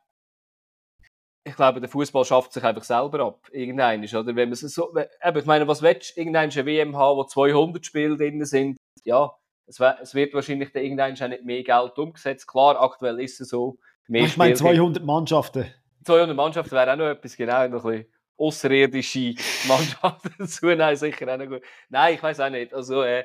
[1.47, 3.47] Ich glaube, der Fußball schafft sich einfach selber ab.
[3.51, 4.35] Irgendein oder?
[4.35, 6.21] Wenn man so, eben, ich meine, was willst du?
[6.21, 8.77] Irgendein eine WM haben, wo 200 Spiele drin sind.
[9.03, 9.31] Ja,
[9.67, 12.47] es, wird wahrscheinlich dann irgendein nicht mehr Geld umgesetzt.
[12.47, 13.77] Klar, aktuell ist es so.
[14.07, 15.65] Mehr ich meine 200 Mannschaften.
[16.03, 19.35] 200 Mannschaften wäre auch noch etwas, genau, noch ein bisschen außerirdische
[19.67, 20.67] Mannschaften dazu.
[20.67, 21.61] Nein, sicher auch noch gut.
[21.89, 22.73] Nein, ich weiß auch nicht.
[22.73, 23.23] Also, äh,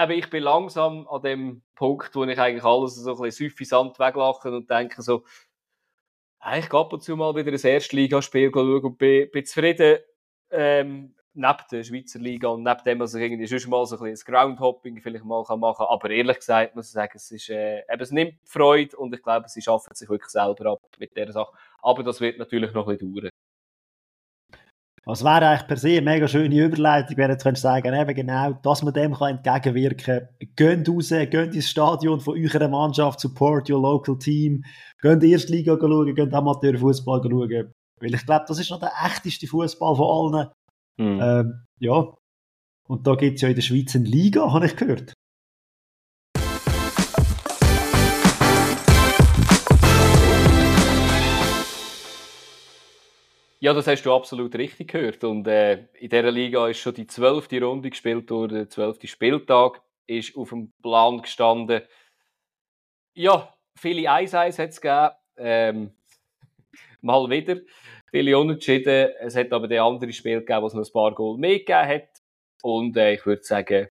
[0.00, 3.98] aber ich bin langsam an dem Punkt, wo ich eigentlich alles so ein bisschen süffisant
[3.98, 5.24] weglache und denke so,
[6.56, 9.98] ich gehe ab und zu mal wieder ein Erstligaspiel schauen und bin, bin zufrieden,
[10.50, 14.10] ähm, neben der Schweizer Liga und neben dem, was ich irgendwie schon mal so ein
[14.10, 15.86] bisschen Groundhopping vielleicht mal machen kann.
[15.86, 19.22] Aber ehrlich gesagt muss ich sagen, es, ist, äh, eben, es nimmt Freude und ich
[19.22, 21.52] glaube, sie schaffen sich wirklich selber ab mit dieser Sache.
[21.82, 23.30] Aber das wird natürlich noch ein bisschen dauern.
[25.06, 28.82] Es wäre eigentlich per se eine mega schöne Überleitung, wenn du sagen eben genau, dass
[28.82, 30.56] man dem kann entgegenwirken kann.
[30.56, 34.62] Geht raus, geht ins Stadion von eurer Mannschaft, support your local team,
[35.00, 37.72] geht in die erste Liga schauen, geht Amateurfußball schauen.
[38.00, 40.48] Weil ich glaube, das ist noch der echteste Fußball von allen.
[40.98, 41.20] Mhm.
[41.22, 42.14] Ähm, ja.
[42.86, 45.14] Und da gibt es ja in der Schweiz eine Liga, habe ich gehört.
[53.62, 55.22] Ja, das hast du absolut richtig gehört.
[55.22, 58.54] Und äh, in dieser Liga ist schon die zwölfte Runde gespielt worden.
[58.54, 61.82] Der zwölfte Spieltag ist auf dem Plan gestanden.
[63.12, 65.10] Ja, viele 1-1 hat es gegeben.
[65.36, 65.94] Ähm,
[67.02, 67.60] mal wieder.
[68.10, 69.10] Viele Unentschieden.
[69.20, 71.86] Es hat aber der andere Spiel gegeben, wo es noch ein paar Goal mehr gegeben
[71.86, 72.08] hat.
[72.62, 73.88] Und äh, ich würde sagen,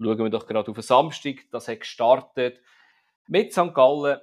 [0.00, 1.38] schauen wir doch gerade auf den Samstag.
[1.50, 2.60] Das hat gestartet
[3.26, 3.74] mit St.
[3.74, 4.20] Gallen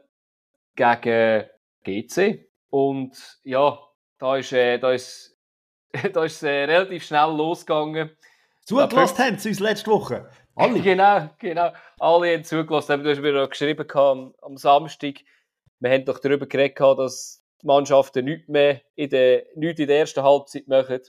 [0.77, 1.49] gegen
[1.83, 2.49] GC.
[2.69, 3.77] Und ja,
[4.19, 5.35] da ist, äh, da ist,
[6.13, 8.11] da ist äh, relativ schnell losgegangen.
[8.65, 10.29] Zugelassen haben sie uns letzte Woche.
[10.55, 10.79] Alle.
[10.81, 11.71] genau, genau.
[11.97, 13.03] Alle haben zugelassen.
[13.03, 15.15] Du hast mir noch geschrieben am, am Samstag.
[15.79, 19.99] Wir haben doch darüber geredet, dass die Mannschaften nichts mehr in der, nichts in der
[19.99, 20.99] ersten Halbzeit machen.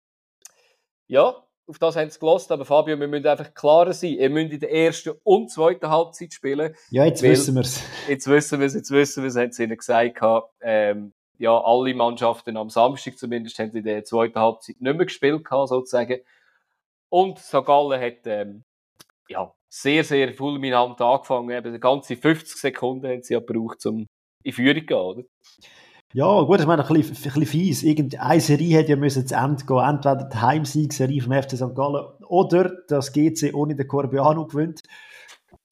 [1.08, 4.14] Ja, auf das haben sie gelost, aber Fabio, wir müssen einfach klarer sein.
[4.14, 6.74] Ihr müsst in der ersten und zweiten Halbzeit spielen.
[6.90, 7.82] Ja, jetzt wissen wir es.
[8.08, 10.20] Jetzt wissen wir es, jetzt wissen wir es, haben sie ihnen gesagt.
[10.60, 15.46] Ähm, ja, alle Mannschaften am Samstag zumindest haben in der zweiten Halbzeit nicht mehr gespielt,
[15.50, 16.20] sozusagen.
[17.08, 17.64] Und St.
[17.64, 18.62] Gallen hat ähm,
[19.26, 21.50] ja, sehr, sehr fulminant angefangen.
[21.50, 24.06] Eben ganze 50 Sekunden haben sie ja gebraucht, um
[24.42, 25.22] in Führung zu gehen, oder?
[26.12, 27.84] Ja, gut, ich meine, ein ein bisschen fies.
[27.84, 29.78] Irgendeine Serie hätte ja müssen zu Ende gehen.
[29.78, 31.74] Entweder die Heimsieg-Serie vom FC St.
[31.74, 34.82] Gallen oder das GC ohne den Corbiano gewinnt.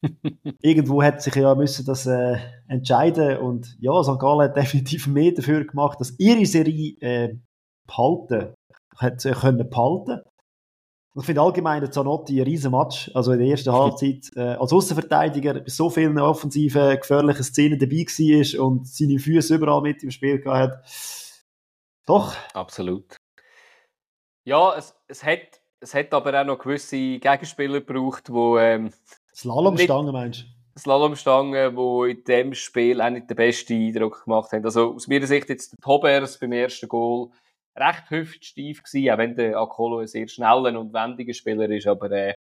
[0.63, 4.19] Irgendwo hätte sich ja müssen das äh, entscheiden und ja, St.
[4.19, 7.37] Gallen hat definitiv mehr dafür gemacht, dass ihre Serie äh,
[7.87, 8.55] behalten,
[8.97, 10.23] hat sie können behalten.
[11.19, 13.11] Ich finde allgemein der Zanotti ein riesen Match.
[13.13, 18.07] Also in der ersten Halbzeit äh, als Außenverteidiger bei so vielen offensiven, gefährlichen Szenen dabei
[18.07, 20.85] war und seine Füße überall mit im Spiel gehabt hat.
[22.07, 22.37] Doch.
[22.55, 23.17] Absolut.
[24.45, 28.57] Ja, es, es, hat, es hat aber auch noch gewisse Gegenspieler gebraucht, die.
[28.59, 28.93] Ähm,
[29.38, 30.81] Slalomstangen meinst du?
[30.81, 34.64] Slalomstangen, die in diesem Spiel auch nicht den besten Eindruck gemacht haben.
[34.64, 37.31] Also aus meiner Sicht jetzt der Tobers beim ersten Goal
[37.77, 42.11] recht hüftsteif gewesen, auch wenn der Akolo ein sehr schneller und wendiger Spieler ist, aber
[42.11, 42.35] äh,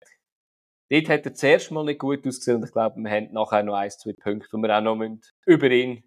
[0.89, 3.75] dort hat er zuerst mal nicht gut ausgesehen und ich glaube, wir haben nachher noch
[3.75, 4.97] ein, zwei Punkte, wo wir auch noch
[5.45, 6.03] über ihn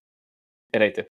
[0.74, 1.06] reden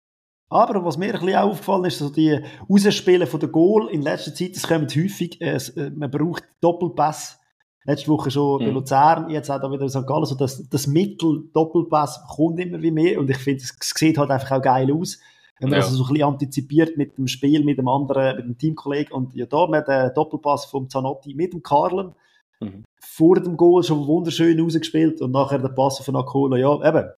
[0.49, 2.39] aber was mir ein bisschen aufgefallen ist, so die
[2.71, 7.41] Rausspielen von der Goal in letzter Zeit, das kommt häufig, äh, äh man braucht Doppelpass.
[7.87, 8.67] Letzte Woche schon mhm.
[8.67, 10.07] bei Luzern, jetzt auch da wieder in St.
[10.07, 14.19] Gallen, so das, das Mittel Doppelpass kommt immer wie mehr und ich finde, es sieht
[14.19, 15.19] halt einfach auch geil aus.
[15.59, 15.85] Wenn man ja.
[15.85, 19.13] also so ein bisschen antizipiert mit dem Spiel, mit dem anderen, mit dem Teamkollegen.
[19.13, 22.15] Und ja, da mit der Doppelpass vom Zanotti mit dem Karlen.
[22.61, 22.85] Mhm.
[23.01, 26.59] Vor dem Goal schon wunderschön rausgespielt und nachher der Pass von Akola.
[26.59, 27.11] Ja, eben.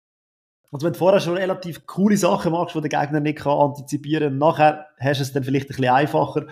[0.72, 4.32] Also wenn du vorher schon relativ coole Sachen machst, die der Gegner nicht kann antizipieren
[4.32, 6.46] kann, nachher hast du es dann vielleicht ein bisschen einfacher.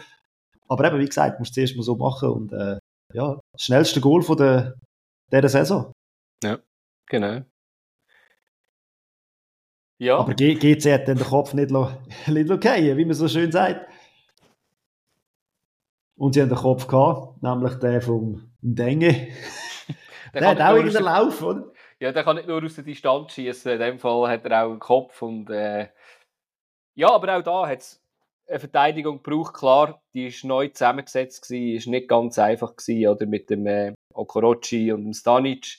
[0.68, 2.78] Aber eben, wie gesagt, musst du es zuerst mal so machen und äh,
[3.16, 4.76] ja, das schnellste Goal von der,
[5.32, 5.92] dieser Saison.
[6.44, 6.60] Ja,
[7.08, 7.42] genau.
[9.98, 10.18] Ja.
[10.18, 11.72] Aber GC hat den Kopf nicht,
[12.28, 13.90] nicht fallen, wie man so schön sagt.
[16.18, 19.12] Und sie haben den Kopf gehabt, nämlich der vom Denge.
[20.34, 21.72] der, der hat auch irgendeinen Lauf, oder?
[22.00, 23.72] Ja, der kann nicht nur aus der Distanz schießen.
[23.72, 25.22] In dem Fall hat er auch einen Kopf.
[25.22, 25.88] Und, äh,
[26.96, 28.05] ja, aber auch da hat es
[28.48, 29.54] eine Verteidigung gebraucht.
[29.54, 33.94] Klar, die ist neu zusammengesetzt, gewesen, ist nicht ganz einfach gewesen, oder mit dem äh,
[34.14, 35.78] Okorochi und dem Stanic.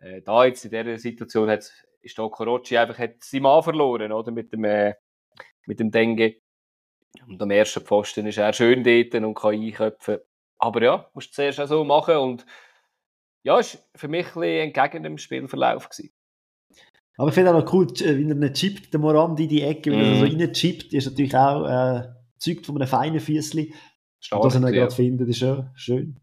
[0.00, 1.70] Äh, da jetzt in dieser Situation hat
[2.04, 4.30] ist da Okorochi einfach hat seinen Mann verloren, oder?
[4.30, 4.94] Mit dem, äh,
[5.66, 6.36] mit dem Dengue.
[7.26, 10.18] Und am ersten Pfosten ist er schön dort und kann einköpfen.
[10.58, 12.46] Aber ja, musst du zuerst auch so machen und
[13.42, 16.13] ja, ist für mich ein bisschen entgegen dem Spielverlauf gewesen.
[17.16, 19.96] Aber ich finde auch noch cool, wie er nicht chippt, der Morandi, die Ecke, wie
[19.96, 20.40] er so mhm.
[20.40, 23.72] rein chippt, ist natürlich auch äh, zeugt von einem feinen Füßli.
[24.30, 26.20] Dass er ihn gerade findet, ist ja schön.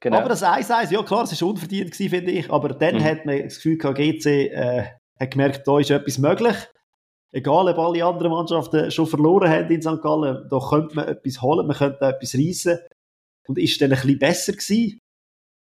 [0.00, 0.18] Genau.
[0.18, 3.04] Aber das 1-1, ja klar, es war unverdient, gewesen, finde ich, aber dann mhm.
[3.04, 4.84] hat man das Gefühl gehabt, GC äh,
[5.18, 6.56] hat gemerkt, da ist etwas möglich.
[7.32, 10.02] Egal, ob alle anderen Mannschaften schon verloren haben in St.
[10.02, 12.78] Gallen, da könnte man etwas holen, man könnte etwas reissen.
[13.48, 15.00] Und ist dann ein bisschen besser gewesen.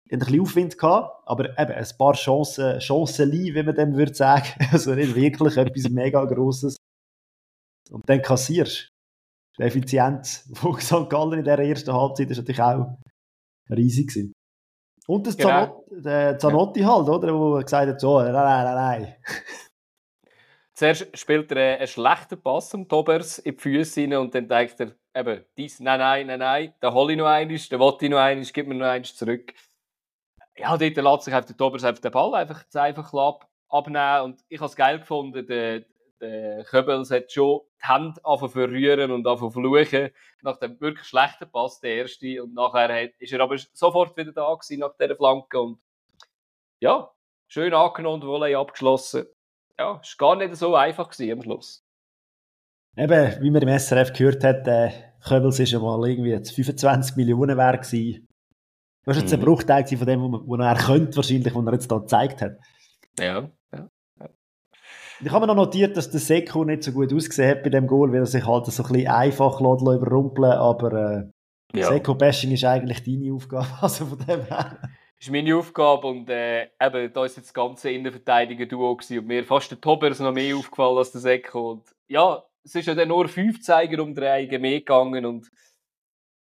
[0.10, 4.48] Ein bisschen Aufwind gehabt, aber eben ein paar Chancen, Chancen wie man dem würde sagen.
[4.72, 6.78] Also nicht wirklich etwas mega Grosses.
[7.91, 8.89] Und dann kassierst
[9.58, 11.10] Die Effizienz von St.
[11.10, 12.98] Gallen in der ersten Halbzeit ist natürlich auch
[13.70, 14.34] riesig gewesen.
[15.08, 15.50] Und das genau.
[15.50, 17.34] Zanotti, der Zanotti halt, oder?
[17.34, 19.15] Wo gesagt hat, so, nein, nein, nein, nein.
[20.74, 24.80] Zuerst spielt er einen schlechten Pass am Tobers in die Füße rein und dann denkt
[24.80, 28.10] er, eben, dies, nein, nein, nein, nein, da hole ich noch eines, da will ich
[28.10, 29.54] noch eines, gib mir noch eines zurück.
[30.58, 33.13] Ja, dort lässt sich auf der Tobers einfach den Ball einfach, einfach
[33.70, 35.84] abnehmen und ich habe es geil gefunden, der,
[36.20, 40.10] der Köbels hat schon die Hände verrühren und fluchen
[40.41, 42.43] nach dem wirklich schlechten Pass, der erste.
[42.43, 45.80] Und nachher hat, ist er aber sofort wieder da gewesen nach dieser Flanke und
[46.80, 47.12] ja,
[47.48, 49.26] schön angenommen und Volley abgeschlossen.
[49.80, 51.84] Ja, es war gar nicht so einfach gewesen am Schluss.
[52.96, 54.91] Eben, wie man im SRF gehört hat, der
[55.28, 58.27] Köbels ist ja mal irgendwie 25 Millionen wert gewesen.
[59.08, 59.46] Das war jetzt ein mhm.
[59.46, 62.58] Bruchteil von dem, was er könnte, wahrscheinlich, was er jetzt da gezeigt hat.
[63.17, 63.50] Ja.
[65.20, 67.88] Ich habe mir noch notiert, dass der Seko nicht so gut ausgesehen hat bei dem
[67.88, 71.32] Goal, weil er sich halt so ein bisschen einfach überrumpeln aber
[71.74, 71.88] äh, ja.
[71.88, 74.78] Seko-Bashing ist eigentlich deine Aufgabe, also von dem her.
[74.82, 74.89] Das
[75.22, 79.72] ist meine Aufgabe und äh, eben, da ist jetzt das ganze Innenverteidiger-Duo und mir fast
[79.72, 83.30] der Tobers noch mehr aufgefallen als der Seko und ja, es ist ja dann nur
[83.30, 85.50] fünf Zeiger um drei mehr gegangen und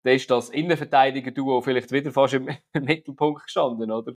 [0.05, 4.15] da ist das Innenverteidiger-Duo vielleicht wieder fast im, im Mittelpunkt gestanden, oder?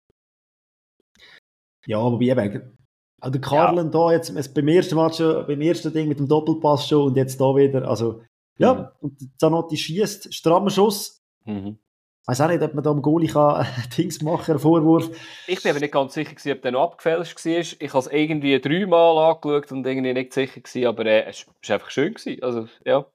[1.87, 2.79] Ja, wobei eben,
[3.20, 3.90] auch der Karlen ja.
[3.90, 7.40] da jetzt beim ersten Match schon, beim ersten Ding mit dem Doppelpass schon und jetzt
[7.40, 7.88] da wieder.
[7.88, 8.23] Also,
[8.59, 8.88] ja, mhm.
[9.01, 11.23] und Zanotti schießt, strammer Schuss.
[11.44, 11.79] Mhm.
[12.27, 13.66] weiß auch nicht, ob man da am Goalie kann,
[13.99, 15.11] Dings machen kann, Vorwurf.
[15.47, 17.53] Ich bin aber nicht ganz sicher, ob der noch abgefälscht war.
[17.53, 21.75] Ich habe es irgendwie dreimal angeschaut und irgendwie nicht sicher gewesen, aber äh, es war
[21.75, 22.14] einfach schön.
[22.14, 22.42] Gewesen.
[22.42, 23.07] Also, ja.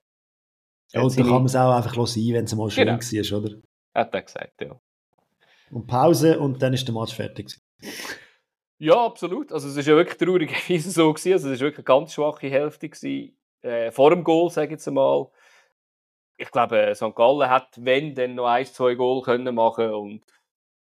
[0.92, 3.00] Ja, und dann kann man es auch einfach sein, wenn es mal schön genau.
[3.00, 3.56] war, oder?
[3.94, 4.80] Hat er gesagt, ja.
[5.72, 7.60] Und Pause und dann ist der Match fertig.
[8.80, 9.52] Ja, absolut.
[9.52, 11.14] Also es war ja wirklich traurigerweise so.
[11.14, 11.34] Gewesen.
[11.34, 14.72] Also es war wirklich eine ganz schwache Hälfte gewesen, äh, vor dem Goal, sage ich
[14.72, 15.28] jetzt einmal
[16.40, 17.14] ich glaube, St.
[17.16, 20.24] Gallen hat, wenn, dann noch ein, zwei Goal können machen und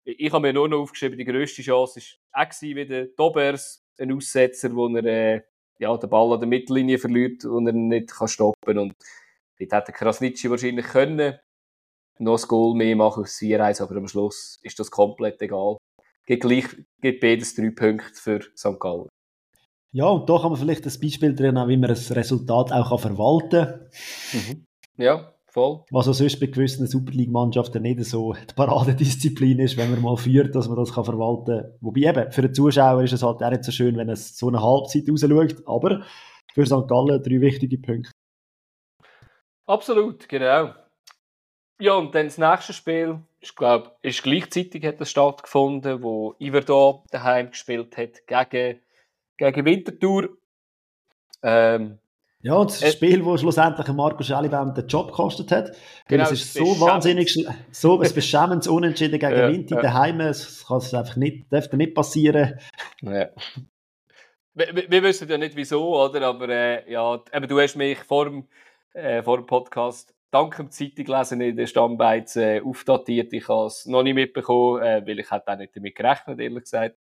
[0.04, 2.00] ich habe mir nur noch aufgeschrieben, die grösste Chance
[2.32, 5.40] war auch wieder Dobers, ein Aussetzer, wo er äh,
[5.78, 8.94] ja, den Ball an der Mittellinie verliert und er nicht kann stoppen und
[9.58, 11.38] dort hätte Krasnitschi wahrscheinlich können
[12.18, 15.76] noch ein Goal mehr machen als 4-1, aber am Schluss ist das komplett egal.
[16.26, 16.64] Geht gleich,
[17.00, 18.80] geht beides drei Punkte für St.
[18.80, 19.08] Gallen.
[19.92, 23.00] Ja, und da kann man vielleicht ein Beispiel drin haben, wie man das Resultat auch
[23.00, 23.90] verwalten kann.
[24.32, 24.66] Mhm.
[24.98, 25.84] Ja, voll.
[25.90, 30.16] Was auch sonst bei gewissen Super League-Mannschaften nicht so die Paradedisziplin ist, wenn man mal
[30.16, 31.72] führt, dass man das kann verwalten kann.
[31.80, 34.48] Wobei eben, für den Zuschauer ist es halt auch nicht so schön, wenn es so
[34.48, 36.04] eine Halbzeit rausschaut, aber
[36.52, 36.88] für St.
[36.88, 38.10] Gallen drei wichtige Punkte.
[39.66, 40.74] Absolut, genau.
[41.78, 47.04] Ja, und dann das nächste Spiel, ich glaube, ist gleichzeitig hat das stattgefunden, wo Iverdo
[47.10, 48.80] daheim gespielt hat gegen,
[49.36, 50.30] gegen Winterthur.
[51.42, 51.98] Ähm,
[52.46, 55.76] ja, und das äh, Spiel, das schlussendlich Marco Schellibaum den Job gekostet hat.
[56.06, 59.82] Genau, es ist so wahnsinnig, so ein beschämendes Unentschieden gegen ja, Winti ja.
[59.82, 60.20] daheim.
[60.20, 62.58] Es kann es einfach nicht, dürfte nicht passieren.
[63.02, 63.28] Ja.
[64.54, 66.22] Wir, wir, wissen ja nicht wieso, oder?
[66.22, 68.48] Aber äh, ja, eben, du hast mich vor dem,
[68.96, 73.32] äh, vor dem Podcast dank dem Zeitung in den Stammbeiz äh, aufdatiert.
[73.32, 76.96] Ich habe es noch nicht mitbekommen, äh, weil ich auch nicht damit gerechnet, ehrlich gesagt.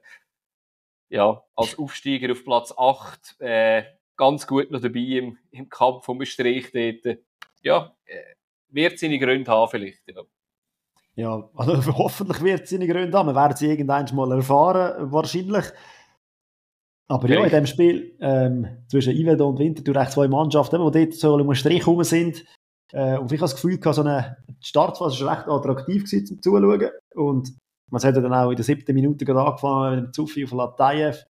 [1.08, 3.84] Ja, als Aufsteiger auf Platz 8 äh,
[4.16, 7.18] ganz gut noch dabei im, im Kampf um den Strich dort.
[7.62, 8.34] Ja, äh,
[8.68, 10.02] wird seine Gründe haben vielleicht.
[10.08, 10.22] Ja.
[11.14, 13.28] Ja, also hoffentlich wird es seine Gründe haben.
[13.28, 15.64] Wir werden sie irgendwann mal erfahren, wahrscheinlich.
[17.08, 21.14] Aber ja, in dem Spiel ähm, zwischen Ivedo und Winterthur echt zwei Mannschaften, die dort
[21.14, 22.44] so um den Strich herum sind.
[22.92, 26.90] Äh, und ich habe das Gefühl, so eine Startphase war recht attraktiv gewesen, zum Zuschauen.
[27.14, 27.56] Und
[27.90, 31.24] man hat dann auch in der siebten Minute gerade angefangen mit dem Zuffi auf Latayev.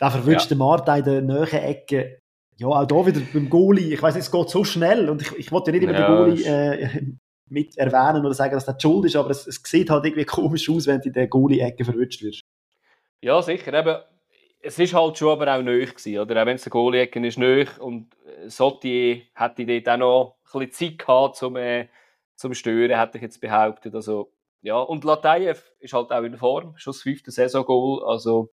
[0.00, 0.58] Der verwünschte ja.
[0.58, 2.20] Marta in der nähen Ecke.
[2.56, 3.94] Ja, auch da wieder beim Goalie.
[3.94, 6.06] Ich weiß nicht, es geht so schnell und ich, ich wollte ja nicht immer ja,
[6.06, 7.02] den Goalie äh,
[7.48, 10.70] mit erwähnen oder sagen, dass das schuld ist, aber es, es sieht halt irgendwie komisch
[10.70, 12.42] aus, wenn du in der Goalie-Ecke verwünscht wirst.
[13.22, 13.74] Ja, sicher.
[13.74, 13.96] Eben,
[14.62, 16.42] es ist halt schon aber auch nöch gewesen, oder?
[16.42, 18.14] Auch wenn es der Goalie-Ecke ist nöch und
[18.46, 21.88] Sotti hätte dort auch noch ein bisschen Zeit gehabt zum, äh,
[22.36, 23.94] zum Stören, hätte ich jetzt behauptet.
[23.94, 28.50] Also, ja, und Latayev ist halt auch in Form, schon das fünfte Saison-Goal, also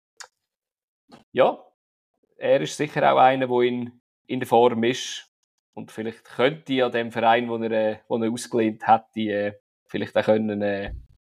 [1.32, 1.62] ja,
[2.36, 5.26] er ist sicher auch einer, der in, in der Form ist.
[5.74, 9.52] Und vielleicht könnte ja dem Verein, wo er, äh, wo er ausgelehnt hat, die, äh,
[9.86, 10.94] vielleicht auch können, äh,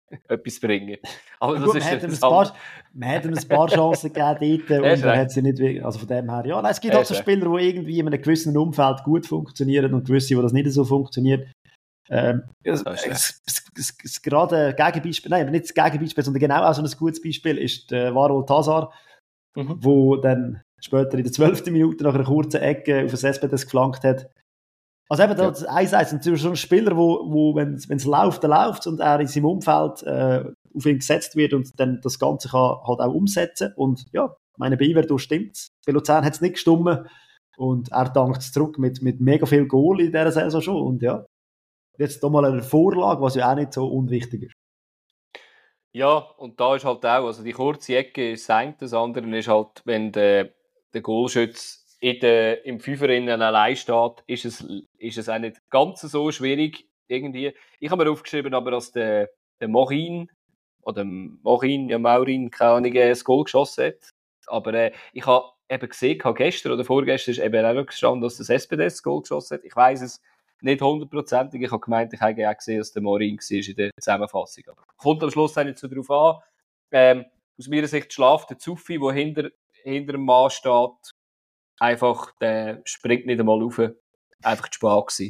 [0.28, 0.98] etwas bringen.
[1.40, 2.56] Aber das Gut, ist man, ein paar,
[2.94, 6.08] man hat ihm ein paar Chancen gegeben dort und er hat sie nicht, also von
[6.08, 9.04] dem her, ja, nein, es gibt halt so Spieler, die irgendwie in einem gewissen Umfeld
[9.04, 11.52] gut funktionieren und gewisse, wo das nicht so funktioniert.
[12.10, 13.42] Ähm, es, es,
[13.76, 17.58] es, es, gerade Gegenbeispiel, nein, nicht das Gegenbeispiel, sondern genau auch so ein gutes Beispiel
[17.58, 18.94] ist der Varol Tazar,
[19.56, 19.78] mhm.
[19.80, 24.04] wo dann später in der zwölften Minute nach einer kurzen Ecke auf das SPDS geflankt
[24.04, 24.30] hat.
[25.08, 25.70] Also eben, das ja.
[25.70, 29.28] 1-1 natürlich schon ein Spieler, wo, wo wenn es läuft, dann läuft und er in
[29.28, 33.74] seinem Umfeld äh, auf ihn gesetzt wird und dann das Ganze kann halt auch umsetzen.
[33.76, 37.08] Und ja, meine bei Iverdo stimmt Bei Luzern hat es nicht gestummen
[37.58, 40.82] und er dankt zurück mit, mit mega viel Goal in dieser Saison schon.
[40.82, 41.26] Und ja,
[42.00, 44.54] jetzt da mal eine Vorlage, was ja auch nicht so unwichtig ist.
[45.94, 49.48] Ja, und da ist halt auch, also die kurze Ecke ist das das andere ist
[49.48, 50.50] halt, wenn der,
[50.94, 54.66] der Goalschütz in der, im Fünferinnen allein steht, ist es,
[54.98, 57.54] ist es auch nicht ganz so schwierig irgendwie.
[57.80, 59.30] Ich habe mir aufgeschrieben, aber dass der,
[59.60, 60.30] der Morin
[60.82, 64.10] oder Morin, ja Maurin, keine Ahnung, ein Goal geschossen hat.
[64.48, 68.38] Aber äh, ich habe eben gesehen, gestern oder vorgestern ist eben auch noch gestanden, dass
[68.38, 69.64] das SPD das Goal geschossen hat.
[69.64, 70.22] Ich weiß es
[70.62, 71.62] nicht hundertprozentig.
[71.62, 74.64] Ich habe gemeint, ich habe auch gesehen, dass der Morin war in der Zusammenfassung.
[74.68, 76.42] Aber kommt am Schluss auch nicht so drauf an.
[76.92, 77.26] Ähm,
[77.58, 79.50] aus meiner Sicht schlaft der Zuffi, der hinter,
[79.84, 81.12] hinter dem Mann steht,
[81.80, 83.80] einfach, der springt nicht einmal rauf.
[84.44, 85.30] Einfach zu spät gewesen.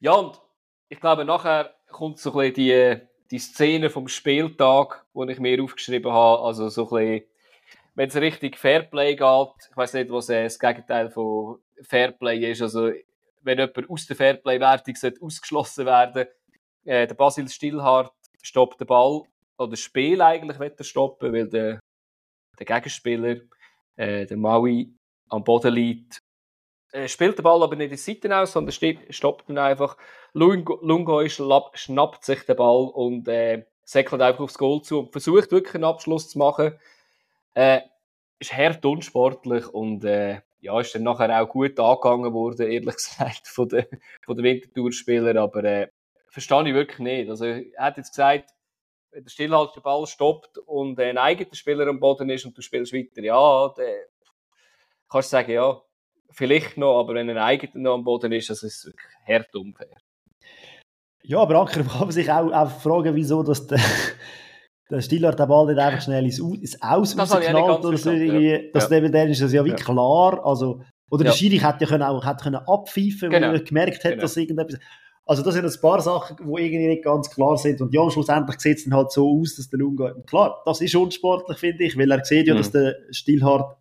[0.00, 0.40] Ja, und
[0.88, 5.62] ich glaube, nachher kommt so ein bisschen die, die Szene vom Spieltag, die ich mir
[5.62, 6.42] aufgeschrieben habe.
[6.42, 7.30] Also so ein bisschen,
[7.94, 12.62] wenn es richtig Fairplay geht, ich weiß nicht, was das Gegenteil von Fairplay ist.
[12.62, 12.92] Also
[13.42, 16.26] wenn jemand aus der Fairplay-Wertung ausgeschlossen werden
[16.84, 19.22] äh, der Basil Stillhardt stoppt den Ball
[19.58, 21.80] oder das Spiel eigentlich will stoppen, weil der,
[22.58, 23.36] der Gegenspieler,
[23.96, 24.94] äh, der Maui,
[25.30, 26.22] am Boden liegt
[26.92, 28.74] äh, spielt den Ball aber nicht in die Seiten aus, sondern
[29.10, 29.96] stoppt ihn einfach.
[30.32, 35.74] Lungo schnappt sich den Ball und äh, säckelt einfach aufs Goal zu und versucht wirklich
[35.74, 36.78] einen Abschluss zu machen.
[37.54, 37.80] Äh,
[38.38, 43.48] ist hart unsportlich und äh, ja, ist dann nachher auch gut angegangen worden, ehrlich gesagt,
[43.48, 43.86] von den,
[44.24, 45.88] von den Wintertour-Spielern, aber äh,
[46.28, 47.30] verstehe ich wirklich nicht.
[47.30, 48.50] Also, er hat jetzt gesagt,
[49.10, 52.62] wenn der Stillhalt den Ball stoppt und ein eigener Spieler am Boden ist und du
[52.62, 53.86] spielst weiter, ja, dann
[55.10, 55.80] kannst du sagen, ja,
[56.30, 59.96] vielleicht noch, aber wenn ein eigener noch am Boden ist, das ist wirklich hart unfair.
[61.22, 63.80] Ja, aber Anker kann man sich auch, auch fragen, wieso dass der,
[64.90, 68.10] der Stillard den Ball nicht einfach schnell ins, ins Aus rausgeknallt oder so.
[68.10, 69.00] Irgendwie, dass ja.
[69.00, 69.76] der ist das ja wie ja.
[69.76, 70.44] klar.
[70.44, 71.30] Also, oder ja.
[71.30, 73.48] der Schiri hätte ja können auch hätte können abpfeifen, genau.
[73.48, 74.22] weil er gemerkt hat, genau.
[74.22, 74.78] dass irgendetwas.
[75.26, 77.80] Also das sind ein paar Sachen, die irgendwie nicht ganz klar sind.
[77.80, 80.12] Und ja, schlussendlich sieht es dann halt so aus, dass der Lunga...
[80.26, 82.58] Klar, das ist unsportlich, finde ich, weil er sieht ja, mhm.
[82.58, 83.76] dass der Stillhard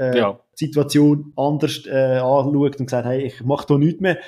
[0.00, 0.40] äh, ja.
[0.58, 4.18] die Situation anders äh, anschaut und sagt, hey, ich mache da nichts mehr.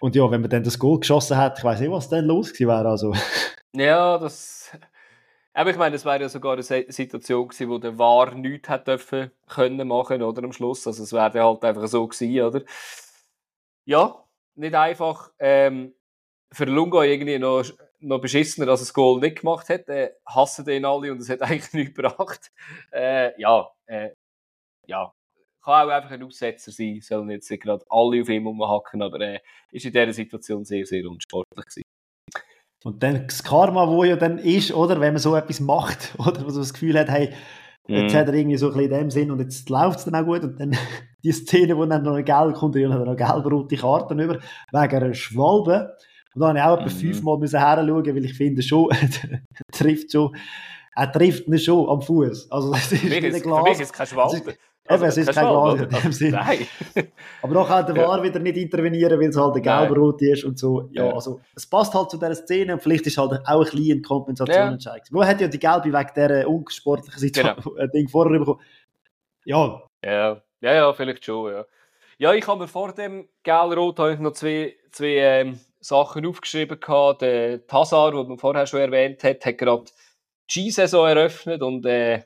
[0.00, 2.52] Und ja, wenn man dann das Goal geschossen hat, ich weiß nicht, was dann los
[2.52, 2.88] gewesen wäre.
[2.88, 3.14] Also.
[3.74, 4.70] Ja, das...
[5.52, 8.92] Aber ich meine, es wäre ja sogar eine Situation gewesen, wo der War nichts hätte
[8.92, 10.86] dürfen können machen, oder, am Schluss.
[10.86, 12.62] Also es wäre halt einfach so gewesen, oder?
[13.84, 15.32] Ja, nicht einfach.
[15.38, 15.94] Ähm,
[16.50, 17.64] für Lungo irgendwie noch,
[18.00, 19.88] noch beschissener, dass er das Goal nicht gemacht hat.
[19.88, 22.50] Äh, hassen den alle und es hat eigentlich nichts gebracht.
[22.90, 24.10] Äh, ja, äh,
[24.88, 25.12] ja,
[25.64, 29.40] kann auch einfach ein Aussetzer sein, sollen jetzt gerade alle auf ihm umhacken, aber äh,
[29.70, 31.82] ist in dieser Situation sehr, sehr unsportlich gewesen.
[32.84, 36.40] Und dann das Karma, wo ja dann ist, oder, wenn man so etwas macht, oder,
[36.40, 37.32] wo man das Gefühl hat, hey,
[37.90, 38.16] Jetzt mm.
[38.18, 40.26] hat er irgendwie so ein bisschen in dem Sinn und jetzt läuft es dann auch
[40.26, 40.76] gut und dann
[41.24, 44.34] die Szene, wo dann noch ein Gelb kommt, und dann noch gelb-rote Karten über,
[44.72, 45.96] wegen einer Schwalbe.
[46.34, 47.00] Und dann habe ich auch etwa mm.
[47.00, 50.36] fünfmal müssen heranschauen, weil ich finde schon, er trifft schon,
[50.94, 52.50] er trifft ihn schon am Fuß.
[52.50, 53.42] Also das ist für mich ist.
[53.42, 54.54] Für mich ist kein Schwalbe.
[54.88, 56.30] Also, Eben, es ist kein Glas in dem Sinn.
[56.32, 56.66] Nein.
[57.42, 58.08] Aber dann kann der ja.
[58.08, 60.88] VAR wieder nicht intervenieren, weil es halt ein gelb-rot ist und so.
[60.92, 63.70] Ja, ja, also es passt halt zu dieser Szene und vielleicht ist halt auch ein
[63.70, 64.96] bisschen Kompensation ja.
[65.10, 67.86] Wo hat ja die Gelbe wegen dieser unsportlichen Situation genau.
[67.92, 68.60] Ding vorher bekommen?
[69.44, 69.82] Ja.
[70.04, 70.42] ja.
[70.60, 71.64] Ja, ja, vielleicht schon, ja.
[72.18, 76.80] Ja, ich habe mir vor dem Gelb-Rot noch zwei, zwei ähm, Sachen aufgeschrieben.
[76.80, 77.22] Gehabt.
[77.22, 79.84] Der Tassar, den man vorher schon erwähnt hat, hat gerade
[80.50, 82.22] die G-Saison eröffnet und äh,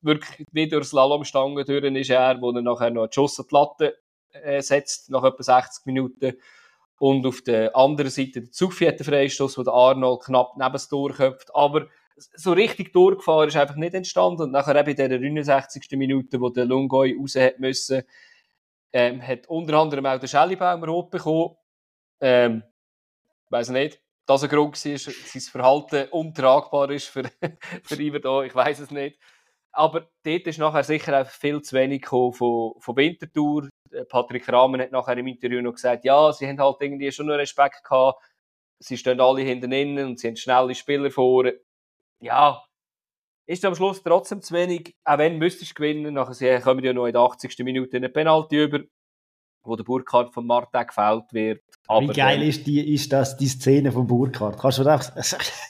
[0.00, 3.54] wirklich nicht durch Slalomstangen durch ist er, wo er nachher noch eine Schuss an die
[3.54, 3.98] Latte
[4.32, 6.34] äh, setzt, nach etwa 60 Minuten.
[6.98, 10.72] Und auf der anderen Seite der Zufi hat den Freistoß, wo der Arnold knapp neben
[10.72, 11.54] das Tor köpft.
[11.54, 14.42] Aber so richtig durchgefahren ist einfach nicht entstanden.
[14.42, 15.90] Und nachher eben in der 69.
[15.92, 18.02] Minute, wo der Lungoi raus hat müssen,
[18.92, 21.56] ähm, hat unter anderem auch der Schellibaum rot bekommen.
[22.20, 22.62] Ähm,
[23.50, 27.24] weiß nicht, dass ein Grund war, sein Verhalten untragbar ist für,
[27.82, 29.18] für ihn da, ich weiß es nicht.
[29.76, 33.68] Aber dort ist nachher sicher auch viel zu wenig von, von Winterthur.
[34.08, 37.34] Patrick Rahmen hat nachher im Interview noch gesagt, ja, sie haben halt irgendwie schon noch
[37.34, 38.18] Respekt gehabt.
[38.78, 41.50] Sie stehen alle hinten innen und sie haben schnelle Spieler vor.
[42.22, 42.64] Ja,
[43.46, 44.96] ist am Schluss trotzdem zu wenig.
[45.04, 47.58] Auch wenn müsstest du gewinnen, nachher sie kommen ja noch in der 80.
[47.58, 48.80] Minute eine Penalty über,
[49.62, 51.62] wo der Burkhardt von Martin gefällt wird.
[51.86, 54.58] Aber Wie geil dann, ist, die, ist das die Szene von Burkhardt?
[54.58, 55.12] Kannst du das?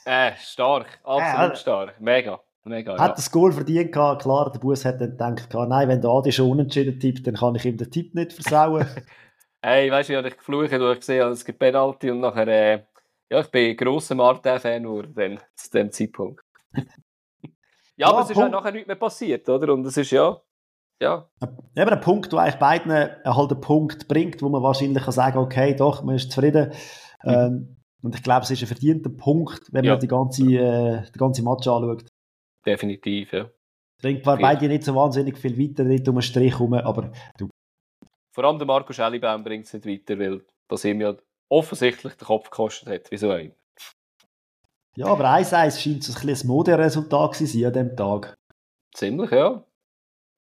[0.07, 2.41] äh, stark, absolut äh, stark, mega.
[2.67, 3.15] Mega, hat ja.
[3.15, 6.51] das Goal verdient gehabt, klar, der Bus hat dann gedacht, nein, wenn der Adi schon
[6.51, 8.85] unentschieden tippt, dann kann ich ihm den Tipp nicht versauen.
[9.63, 12.21] hey, weißt du, ich habe dich geflucht, als ich gesehen habe, es gibt Penalty und
[12.21, 12.83] nachher, äh,
[13.31, 16.43] ja, ich bin ein grosser Martin-Fan geworden zu dem Zeitpunkt.
[16.75, 16.83] ja,
[17.97, 19.73] ja, aber es ist halt nachher nichts mehr passiert, oder?
[19.73, 20.37] Und es ist ja,
[21.01, 21.29] ja.
[21.77, 25.39] Eben ein Punkt, der eigentlich beiden halt einen Punkt bringt, wo man wahrscheinlich kann sagen
[25.39, 26.73] okay, doch, man ist zufrieden.
[27.23, 27.31] Mhm.
[27.31, 29.97] Ähm, und ich glaube, es ist ein verdienter Punkt, wenn man ja.
[29.97, 32.11] die ganze, äh, die ganze Match anschaut
[32.67, 33.51] definitiv, ja.
[34.01, 37.49] Bringt zwar beide nicht so wahnsinnig viel weiter, nicht um einen Strich herum, aber du.
[38.35, 41.17] Vor allem der Marco Schellibaum bringt es nicht weiter, weil das ihm ja
[41.49, 43.11] offensichtlich den Kopf gekostet hat.
[43.11, 43.55] Wieso ein?
[44.97, 48.35] Ja, aber 1-1 scheint so ein, ein Moderesultat zu sein an diesem Tag.
[48.95, 49.65] Ziemlich, ja.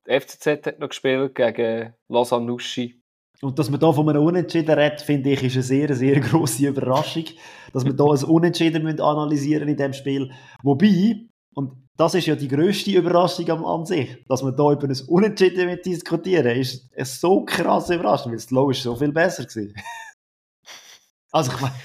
[0.05, 3.01] Der FCZ hat noch gespielt gegen Lausanne Nuschi.
[3.41, 6.67] Und dass man da von einem Unentschieden redet, finde ich, ist eine sehr, sehr grosse
[6.67, 7.25] Überraschung.
[7.73, 10.31] Dass wir da ein Unentschieden analysieren in diesem Spiel.
[10.63, 14.99] Wobei, und das ist ja die grösste Überraschung an sich, dass wir da über ein
[15.08, 19.45] Unentschieden mit diskutieren, ist eine so krasse Überraschung, weil das Low ist so viel besser
[19.45, 19.76] gewesen.
[21.32, 21.76] also ich meine,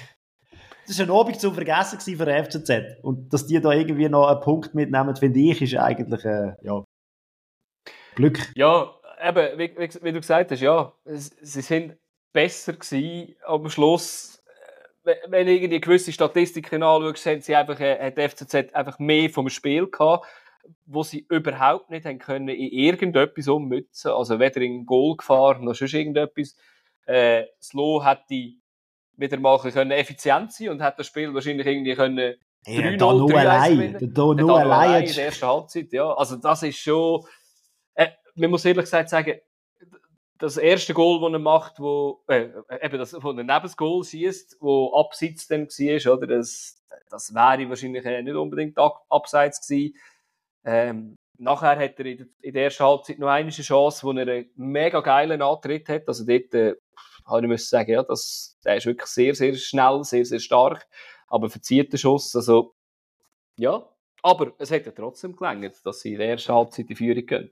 [0.87, 4.27] das war ein Abend zu vergessen für den FCZ und dass die da irgendwie noch
[4.27, 6.83] einen Punkt mitnehmen, finde ich, ist eigentlich äh, ja,
[8.15, 8.39] Glück.
[8.55, 11.97] Ja, eben, wie, wie, wie, du gesagt hast, ja, sie sind
[12.33, 14.40] besser gewesen am Schluss
[15.03, 19.29] wenn du irgendwie gewisse Statistiken anschaust, haben sie einfach, äh, hat der FCZ einfach mehr
[19.29, 20.25] vom Spiel gehabt.
[20.85, 24.11] wo sie überhaupt nicht haben können in irgendetwas ummützen.
[24.11, 26.55] Also weder in Goal gefahren noch sonst irgendetwas.
[27.07, 28.53] Äh, Slow hätte
[29.17, 32.35] wieder mal können effizient sein und hat das Spiel wahrscheinlich irgendwie können
[32.67, 33.97] ja, 3 da nur allein.
[33.99, 36.13] Da nur allein in der ersten Halbzeit, ja.
[36.13, 37.25] Also das ist schon,
[37.95, 39.39] äh, man muss ehrlich gesagt sagen,
[40.41, 42.49] das erste Goal, das er macht, wo, äh,
[42.81, 47.33] eben das, wo er neben das Goal schießt, wo abseits dann war, oder, das, das
[47.33, 49.95] wäre wahrscheinlich nicht unbedingt abseits gewesen.
[50.65, 54.99] Ähm, nachher hat er in der, ersten Halbzeit noch eine Chance, wo er einen mega
[55.01, 56.07] geilen Antritt hat.
[56.07, 56.75] Also dort äh,
[57.53, 60.87] ich sagen, ja, das, der ist wirklich sehr, sehr schnell, sehr, sehr stark,
[61.27, 62.35] aber verzieht den Schuss.
[62.35, 62.73] Also,
[63.57, 63.87] ja,
[64.23, 67.51] aber es hat ja trotzdem gelangt, dass sie in der ersten Halbzeit die Führung gehen.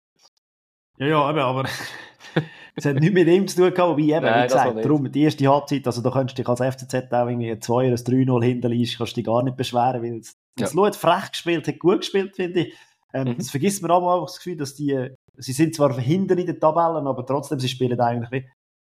[0.99, 1.63] Ja, ja, aber
[2.75, 5.23] es hat nichts mit ihm zu tun gehabt, wie eben, Nein, wie gesagt, darum die
[5.23, 8.97] erste Halbzeit, also da könntest du dich als FCZ auch irgendwie 2 oder 3-0 hinterliest,
[8.97, 10.85] kannst du dich gar nicht beschweren, weil es ja.
[10.85, 12.73] hat frech gespielt, hat gut gespielt, finde ich.
[13.13, 13.37] Ähm, mhm.
[13.37, 17.07] Das vergisst man auch das Gefühl, dass die, sie sind zwar hinten in den Tabellen,
[17.07, 18.45] aber trotzdem, sie spielen eigentlich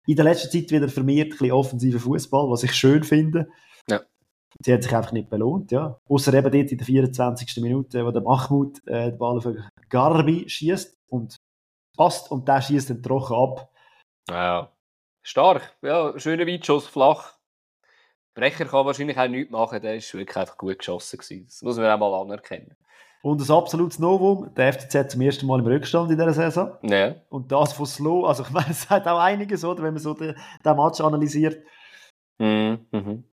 [0.07, 3.49] in der letzten Zeit wieder vermehrt ein bisschen offensiven Fußball, was ich schön finde.
[3.89, 4.01] Ja.
[4.61, 5.99] Sie hat sich einfach nicht belohnt, ja.
[6.09, 7.63] Außer eben dort in der 24.
[7.63, 11.37] Minute, wo der Mahmoud äh, den Ball für Garbi schießt und
[11.97, 13.71] passt und der schießt dann trocken ab.
[14.31, 14.73] Ja,
[15.23, 15.77] stark.
[15.83, 17.35] Ja, schöner Weitschuss, flach.
[18.35, 21.45] Brecher kann wahrscheinlich auch nichts machen, der ist wirklich einfach gut geschossen gewesen.
[21.47, 22.77] Das muss man auch mal anerkennen.
[23.23, 26.77] Und ein absolutes Novum, der FCZ zum ersten Mal im Rückstand in dieser Saison.
[26.83, 27.15] Ja.
[27.29, 30.15] Und das von Slow, also ich meine, es hat auch einiges, oder, wenn man so
[30.15, 30.35] den,
[30.65, 31.65] den Match analysiert.
[32.39, 33.25] Mhm.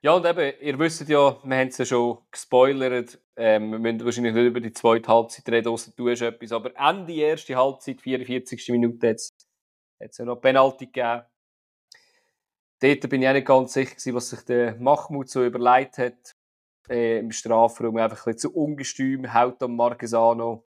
[0.00, 4.04] Ja, und eben, ihr wisst ja, wir haben es ja schon gespoilert, ähm, wir müssen
[4.04, 8.00] wahrscheinlich nicht über die zweite Halbzeit reden, außer du hast etwas, aber Ende erste Halbzeit,
[8.00, 8.68] 44.
[8.68, 11.22] Minute, hat es ja noch Penalty gegeben.
[12.80, 16.36] Dort bin ich auch nicht ganz sicher, was sich der Mahmoud so überlegt hat
[16.88, 20.64] äh, im Strafraum, einfach ein bisschen zu ungestüm, haut am Marquesano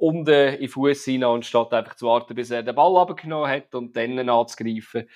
[0.00, 3.96] in den Fuß hinein, anstatt einfach zu warten, bis er den Ball abgenommen hat und
[3.96, 5.08] dann anzugreifen.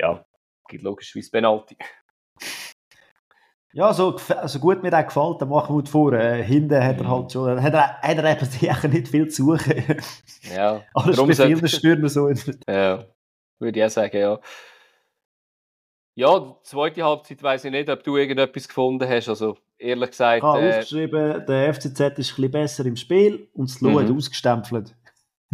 [0.00, 0.24] Ja,
[0.68, 1.76] gibt logischerweise Penalty.
[3.72, 6.12] Ja, so, also gut mir auch gefällt, dann machen wir vor.
[6.12, 7.10] Äh, hinten hat er mhm.
[7.10, 9.84] halt schon, hat er, hat er eben nicht viel zu suchen.
[10.54, 10.82] Ja.
[10.94, 12.28] Aber das ist bei vielen Stürmer so.
[12.68, 13.04] Ja,
[13.58, 14.40] würde ich auch sagen, ja.
[16.14, 19.28] Ja, die zweite Halbzeit weiß ich nicht, ob du irgendetwas gefunden hast.
[19.28, 20.38] Also, ehrlich gesagt.
[20.38, 23.90] Ich habe äh, aufgeschrieben, der FCZ ist ein bisschen besser im Spiel und das Lo
[23.90, 24.00] mhm.
[24.00, 24.96] hat ausgestempelt.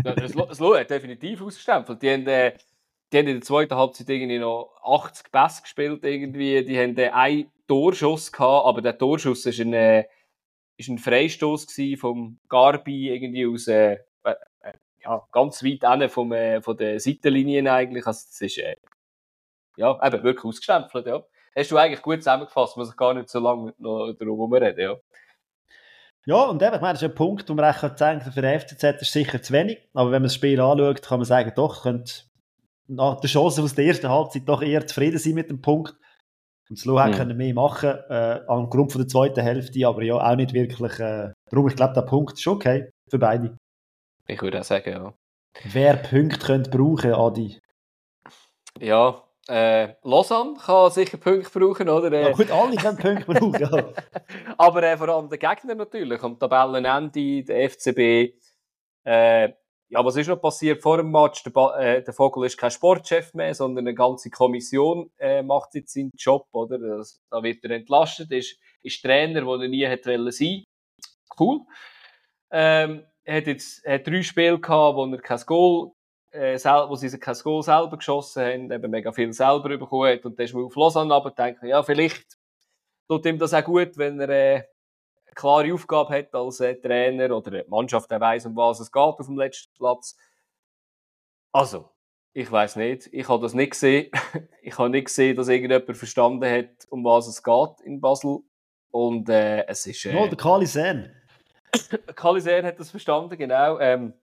[0.02, 2.00] Ja, das Lo hat definitiv ausgestempelt.
[2.00, 2.54] Die haben, äh,
[3.14, 6.04] die haben in der zweiten Halbzeit irgendwie noch 80 Pässe gespielt.
[6.04, 6.64] Irgendwie.
[6.64, 10.06] Die haben äh, einen Torschuss gehabt, aber der Torschuss ist ein, äh,
[10.76, 14.34] ist ein Freistoß vom Garbi irgendwie aus äh, äh,
[15.04, 18.04] ja, ganz weit hinten vom, äh, von der Seitenlinien eigentlich.
[18.04, 18.56] Also, das ist
[19.76, 21.22] ja, eben wirklich ausgestempelt, ja.
[21.54, 24.96] Hast du eigentlich gut zusammengefasst, muss ich gar nicht so lange noch darum reden, ja.
[26.26, 28.58] Ja, und eben, ich meine, das ist ein Punkt, wo man sagen kann, für den
[28.58, 31.82] FCZ ist sicher zu wenig, aber wenn man das Spiel anschaut, kann man sagen, doch,
[31.82, 32.12] könnte
[32.86, 35.94] nach der Chance aus der ersten Halbzeit doch eher zufrieden sein mit dem Punkt.
[36.70, 37.12] Und Slow hm.
[37.12, 40.98] können mehr machen, äh, aufgrund von der zweiten Hälfte, aber ja, auch nicht wirklich.
[40.98, 43.56] Äh, darum, ich glaube, der Punkt ist okay für beide.
[44.26, 45.14] Ich würde auch sagen, ja.
[45.64, 47.60] Wer Punkte könnte brauchen, Adi?
[48.80, 52.18] Ja, äh, Lausanne kann sicher Punkte brauchen, oder?
[52.18, 53.60] Ja, gut, alle können Punkte brauchen.
[53.60, 53.88] Ja.
[54.58, 56.22] Aber äh, vor allem der Gegner natürlich.
[56.22, 58.34] Am Tabellenende, der FCB.
[59.04, 59.52] Äh,
[59.94, 61.44] ja, was ist noch passiert vor dem Match?
[61.44, 65.94] Der, äh, der Vogel ist kein Sportchef mehr, sondern eine ganze Kommission äh, macht jetzt
[65.94, 66.78] seinen Job, oder?
[66.78, 70.64] Das, da wird er entlastet, ist, ist Trainer, der er nie hätte sein.
[71.38, 71.60] Cool.
[72.50, 75.92] Ähm, er hat jetzt hat drei Spiele gehabt, wo er kein Goal
[76.32, 80.24] äh, wo sie kein Goal selber geschossen haben, eben mega viel selber bekommen hat.
[80.24, 82.36] Und dann ist man auf Lausanne aber denke ja, vielleicht
[83.08, 84.62] tut ihm das auch gut, wenn er äh,
[85.34, 89.02] klare Aufgabe hat als äh, Trainer oder die Mannschaft der weiß, um was es geht
[89.02, 90.16] auf dem letzten Platz.
[91.52, 91.90] Also,
[92.32, 93.08] ich weiß nicht.
[93.12, 94.10] Ich habe das nicht gesehen.
[94.62, 98.40] ich habe nicht gesehen, dass irgendjemand verstanden hat, um was es geht in Basel.
[98.90, 100.04] Und äh, es ist.
[100.04, 101.14] Äh, oh, der Kali Sen.
[102.14, 103.78] Kali Sen hat das verstanden, genau.
[103.78, 104.14] Ähm,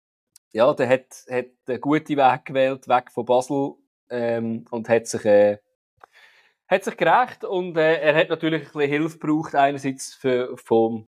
[0.51, 3.75] ja, der hat, hat einen guten Weg gewählt, weg von Basel
[4.09, 5.57] ähm, und hat sich, äh,
[6.71, 11.05] hat sich gerecht und äh, er hat natürlich ein bisschen Hilfe gebraucht, einerseits für, vom,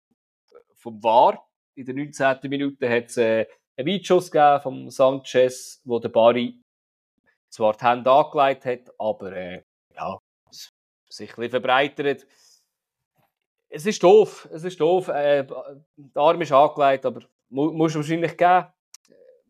[0.75, 1.43] vom VAR.
[1.75, 2.51] In der 19.
[2.51, 3.47] Minute hat es äh,
[3.77, 6.61] einen Weitschuss gegeben vom Sanchez, wo der Barry
[7.49, 9.63] zwar die Hände angelegt hat, aber äh,
[9.95, 10.19] ja,
[11.09, 12.27] sich ein bisschen verbreitert.
[13.69, 15.09] Es ist doof, es ist doof.
[15.09, 15.47] Äh,
[15.97, 18.67] der Arm ist angelegt, aber mu muss wahrscheinlich geben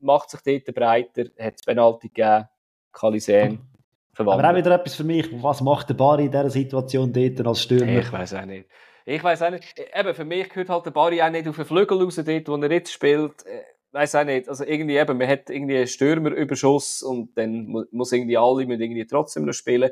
[0.00, 2.48] macht sich dort breiter, hat es Penalty gegeben,
[2.92, 3.75] Kalisen
[4.16, 4.44] verwandelt.
[4.44, 7.62] Aber auch wieder etwas für mich, was macht der Bari in dieser Situation dort als
[7.62, 7.98] Stürmer?
[7.98, 8.68] Ich weiß auch nicht.
[9.04, 9.64] Ich weiß auch nicht.
[9.94, 12.56] Eben, für mich gehört halt der Barry auch nicht auf den Flügel raus, dort, wo
[12.56, 13.34] er jetzt spielt.
[13.44, 13.62] Ich äh,
[13.92, 14.48] weiß auch nicht.
[14.48, 19.06] Also irgendwie eben, man hat irgendwie einen Stürmerüberschuss und dann muss irgendwie alle mit irgendwie
[19.06, 19.90] trotzdem noch spielen.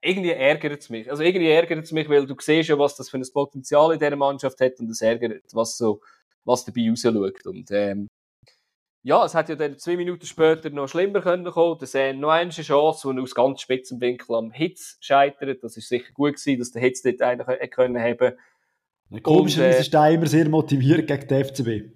[0.00, 1.10] Irgendwie ärgert es mich.
[1.10, 3.98] Also irgendwie ärgert es mich, weil du siehst ja, was das für ein Potenzial in
[3.98, 6.00] dieser Mannschaft hat und es ärgert, was so,
[6.44, 7.46] was dabei rausschaut.
[7.46, 8.08] Und, ähm,
[9.02, 11.78] ja, es hätte ja dann zwei Minuten später noch schlimmer können kommen.
[11.78, 15.64] Da sehen noch eine Chance, wo aus ganz spitzem Winkel am Hitz scheitert.
[15.64, 18.34] Das ist sicher gut gewesen, dass der Hitz dort eigentlich können haben.
[19.22, 21.92] Komischerweise äh, ist der immer sehr motiviert gegen den FCB.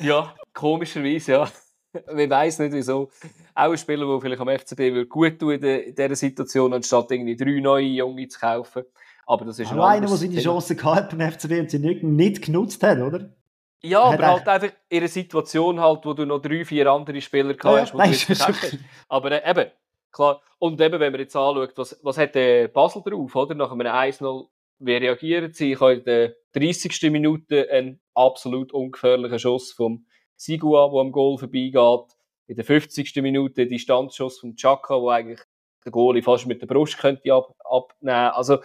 [0.00, 1.48] Ja, komischerweise, ja.
[1.94, 3.10] Ich weiß nicht wieso.
[3.54, 7.60] Auch ein Spieler, der vielleicht am FCB gut tun in dieser Situation, anstatt irgendwie drei
[7.60, 8.84] neue Junge zu kaufen.
[9.26, 12.02] Aber das ist auch ein einer, der seine Chance gehabt beim FCB und sie nicht,
[12.02, 13.34] nicht genutzt hat, oder?
[13.82, 17.54] Ja, aber halt einfach in einer Situation halt, wo du noch drei, vier andere Spieler
[17.54, 18.78] gehabt ja, hast, wo du hast.
[19.08, 19.70] Aber äh, eben,
[20.10, 20.42] klar.
[20.58, 23.54] Und eben, wenn man jetzt anschaut, was, was hat der Basel drauf, oder?
[23.54, 24.48] Nach einem 1-0,
[24.80, 25.72] wie reagieren sie?
[25.72, 27.10] Ich habe in der 30.
[27.12, 30.06] Minute einen absolut ungefährlichen Schuss vom
[30.36, 32.16] Sigua, der am Goal vorbeigeht.
[32.48, 33.14] In der 50.
[33.16, 35.40] Minute die Standschuss von Chaka, wo eigentlich
[35.84, 38.30] der Goalie fast mit der Brust könnte ab, abnehmen.
[38.32, 38.58] Also,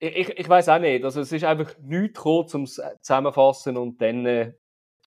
[0.00, 1.04] ich, ich weiß auch nicht.
[1.04, 4.52] Also es ist einfach nichts gekommen zum Zusammenfassen und dann, äh,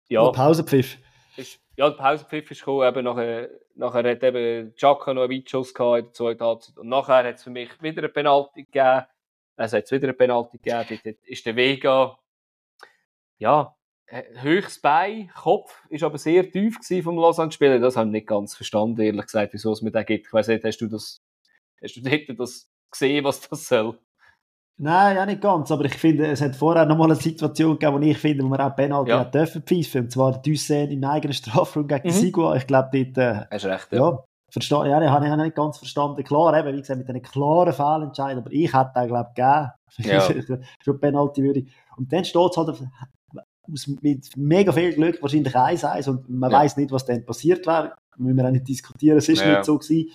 [0.09, 0.25] ja.
[0.25, 0.99] Der Pausenpfiff.
[1.37, 2.87] Ist, ja, der Pausenpfiff ist gekommen.
[2.87, 6.79] Eben nachher, nachher hat eben Chaka noch einen Weitschuss gehabt in der zweiten Halbzeit.
[6.79, 9.07] Und nachher hat es für mich wieder eine Penalty gegeben.
[9.57, 11.01] Es hat wieder eine Penalty gegeben.
[11.05, 12.19] Dort ist der Vega,
[13.39, 13.75] ja,
[14.11, 17.79] höchst bei, Kopf ist aber sehr tief vom Lausanne-Spieler.
[17.79, 20.27] Das habe ich nicht ganz verstanden, ehrlich gesagt, wieso es mir da gibt.
[20.27, 21.23] Ich weiß nicht, hast du das,
[21.81, 23.99] hast du dort das gesehen, was das soll?
[24.85, 28.01] Nein, ja nicht ganz, aber ich finde, es hat vorher noch mal eine Situation gegeben,
[28.01, 29.21] wo ich finde, wo man auch Penalty ja.
[29.21, 32.13] hat dürfen pfeifen, und zwar Dussen im eigenen Strafraum gegen mhm.
[32.13, 32.57] Sigua.
[32.57, 33.17] Ich glaube, dort...
[33.17, 33.99] Äh, Hast recht, ja.
[33.99, 36.23] ja verstanden, ja, habe ich nicht ganz verstanden.
[36.25, 39.71] Klar, eben, wie gesagt, mit einem klaren Fehlentscheid, aber ich hätte den, glaube ich, gegeben.
[39.99, 40.59] Ja.
[40.83, 41.65] Für Penalty würde
[41.97, 42.83] Und dann steht es halt
[44.03, 46.59] mit mega viel Glück wahrscheinlich 1-1 und man ja.
[46.59, 47.95] weiß nicht, was dann passiert wäre.
[48.17, 49.53] Müssen wir auch nicht diskutieren, es ist ja.
[49.53, 50.11] nicht so gewesen.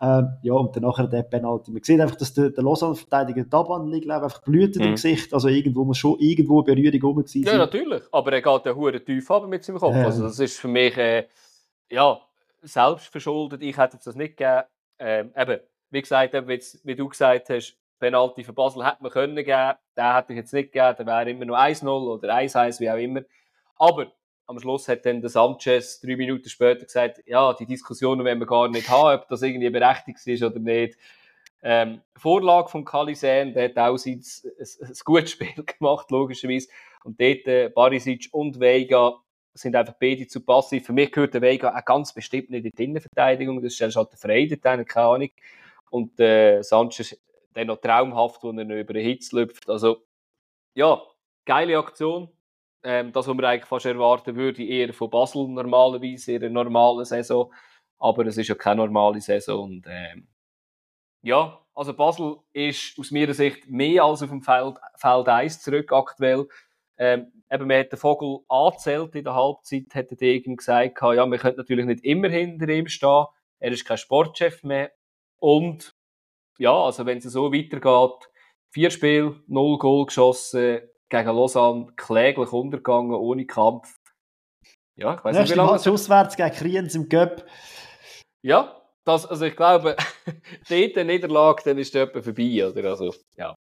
[0.00, 1.72] Ähm, ja, und nachher der Penalty.
[1.72, 4.88] Man sieht einfach, dass der, der Lausanne-Verteidiger die Abhandlung einfach blühtet mhm.
[4.88, 5.34] im Gesicht.
[5.34, 7.42] Also irgendwo muss schon irgendwo eine Berührung rum sein.
[7.42, 8.02] Ja, natürlich.
[8.12, 9.96] Aber er geht ja hure tief ab mit seinem Kopf.
[9.96, 11.26] Also das ist für mich, äh,
[11.90, 12.20] ja,
[12.62, 13.62] selbst verschuldet.
[13.62, 14.62] Ich hätte das nicht gegeben.
[15.00, 19.36] Ähm, eben, wie gesagt, eben, wie, du gesagt hast, Penalty für Basel hätte man können
[19.36, 19.72] geben.
[19.96, 20.94] Den hätte ich jetzt nicht gegeben.
[20.96, 23.22] Der wäre immer noch 1-0 oder 1-1, wie auch immer.
[23.76, 24.12] Aber
[24.48, 28.46] am Schluss hat dann der Sanchez drei Minuten später gesagt, ja, die Diskussionen wollen wir
[28.46, 30.96] gar nicht haben, ob das irgendwie berechtigt ist oder nicht.
[31.62, 36.68] Ähm, Vorlage von Kalisen, der hat auch ein, ein, ein gutes Spiel gemacht, logischerweise.
[37.04, 39.16] Und dort äh, Barisic und Vega
[39.52, 40.86] sind einfach beide zu passiv.
[40.86, 43.62] Für mich gehört der Vega auch ganz bestimmt nicht in die Innenverteidigung.
[43.62, 45.30] Das ist halt der Freude, keine Ahnung.
[45.90, 47.20] Und äh, Sanchez
[47.52, 49.68] dann noch traumhaft, wo er über den Hitz läuft.
[49.68, 50.04] Also,
[50.74, 51.02] ja,
[51.44, 52.30] geile Aktion.
[52.84, 57.04] Ähm, das, was man eigentlich fast erwarten würde, eher von Basel normalerweise, in einer normalen
[57.04, 57.52] Saison.
[57.98, 59.64] Aber es ist ja keine normale Saison.
[59.64, 60.28] Und, ähm,
[61.22, 65.92] ja, also Basel ist aus meiner Sicht mehr als auf dem Feld, Feld 1 zurück
[65.92, 66.46] aktuell.
[66.96, 71.26] Ähm, eben, man hat den Vogel angezählt in der Halbzeit, hat der Degen gesagt, ja,
[71.26, 73.26] man könnte natürlich nicht immer hinter ihm stehen.
[73.58, 74.92] Er ist kein Sportchef mehr.
[75.38, 75.94] Und
[76.58, 78.28] ja, also wenn es so weitergeht,
[78.70, 83.96] vier Spiele, null Goal geschossen, gegen Lausanne kläglich untergegangen, ohne Kampf.
[84.96, 85.72] Ja, ich weiß nicht, wie lange...
[85.72, 87.46] Match auswärts gegen Kriens im Göpp.
[88.42, 89.96] Ja, das, also ich glaube,
[90.68, 92.90] dort eine Niederlage, dann ist der vorbei, oder?
[92.90, 93.54] Also, ja.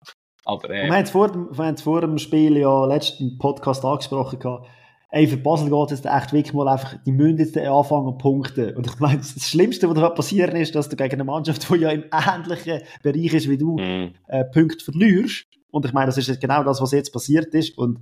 [0.46, 4.68] Aber, äh, wir haben es vor, vor dem Spiel ja letzten Podcast angesprochen gehabt.
[5.10, 8.76] Ey, für Basel geht es echt wirklich mal einfach, die müssen jetzt anfangen zu punkten.
[8.76, 11.76] Und ich meine, das Schlimmste, was da passieren ist, dass du gegen eine Mannschaft, die
[11.76, 14.14] ja im ähnlichen Bereich ist wie du, mm.
[14.28, 15.47] äh, Punkte verlierst.
[15.78, 17.78] Und ich meine, das ist genau das, was jetzt passiert ist.
[17.78, 18.00] Und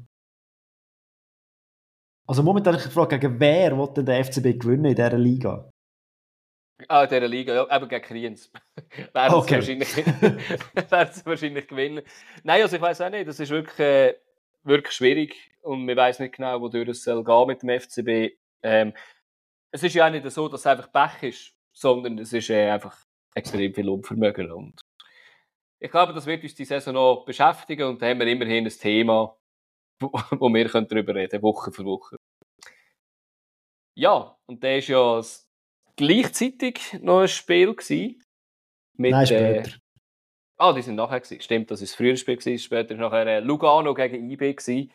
[2.25, 5.69] also momentan ich gefragt, gegen wer will denn der FCB gewinnen in dieser Liga?
[6.87, 8.49] Ah, in dieser Liga, ja, eben gegen Kriens.
[9.13, 9.61] werden okay.
[9.61, 9.97] sie wahrscheinlich,
[10.89, 12.01] werden sie wahrscheinlich gewinnen.
[12.43, 14.15] Nein, also ich weiß auch nicht, das ist wirklich, äh,
[14.63, 18.37] wirklich schwierig und man weiß nicht genau, wodurch es soll gehen mit dem FCB.
[18.63, 18.93] Ähm,
[19.71, 22.69] es ist ja auch nicht so, dass es einfach Pech ist, sondern es ist äh,
[22.69, 22.97] einfach
[23.33, 24.79] extrem viel Unvermögen und
[25.85, 28.71] ich glaube, das wird uns die Saison noch beschäftigen und da haben wir immerhin ein
[28.71, 29.37] Thema,
[29.99, 32.17] wo, wo wir können darüber reden Woche für Woche.
[33.95, 35.21] Ja, und da ist ja
[35.95, 38.21] gleichzeitig noch ein Spiel gewesen.
[38.97, 39.69] Mit, Nein, später.
[39.69, 39.79] Äh,
[40.57, 41.41] ah, die sind nachher gewesen.
[41.41, 42.59] Stimmt, das ist das frühere Spiel gewesen.
[42.59, 44.91] Später war nachher äh, Lugano gegen IB gewesen.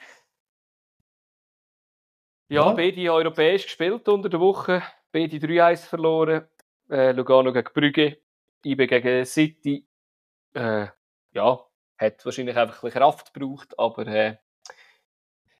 [2.48, 4.82] Ja, ja, beide europäisch gespielt unter der Woche.
[5.12, 6.48] Beide 3-1 verloren.
[6.90, 8.20] Äh, Lugano gegen Brügge,
[8.64, 9.86] IB gegen City
[10.54, 10.86] äh,
[11.32, 11.60] ja,
[11.98, 14.36] hat wahrscheinlich einfach ein Kraft gebraucht, aber äh,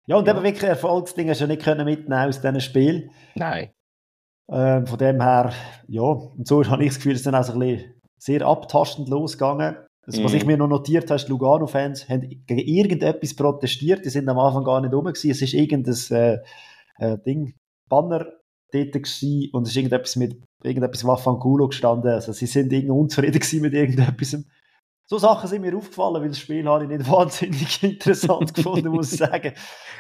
[0.07, 0.34] ja, und ja.
[0.34, 3.11] eben wirklich Erfolgsdinge du nicht können mitnehmen aus diesem Spiel.
[3.34, 3.70] Nein.
[4.51, 5.53] Ähm, von dem her,
[5.86, 8.43] ja, und so habe ich das Gefühl, es ist dann auch so ein bisschen sehr
[8.43, 9.76] abtastend losgegangen.
[10.07, 10.49] Also, Was ich mhm.
[10.49, 14.93] mir noch notiert habe, Lugano-Fans haben gegen irgendetwas protestiert, die sind am Anfang gar nicht
[14.93, 15.30] rum gewesen.
[15.30, 16.38] Es ist irgendein äh,
[16.99, 17.55] äh, Ding,
[17.88, 18.26] Banner
[18.72, 22.11] dort gewesen und es ist irgendetwas mit irgendetwas Waffangulo gestanden.
[22.11, 24.36] Also sie sind irgendwie unzufrieden mit irgendetwas.
[25.11, 29.13] So Sachen sind mir aufgefallen, weil das Spiel habe ich nicht wahnsinnig interessant gefunden, muss
[29.13, 29.55] ich sagen.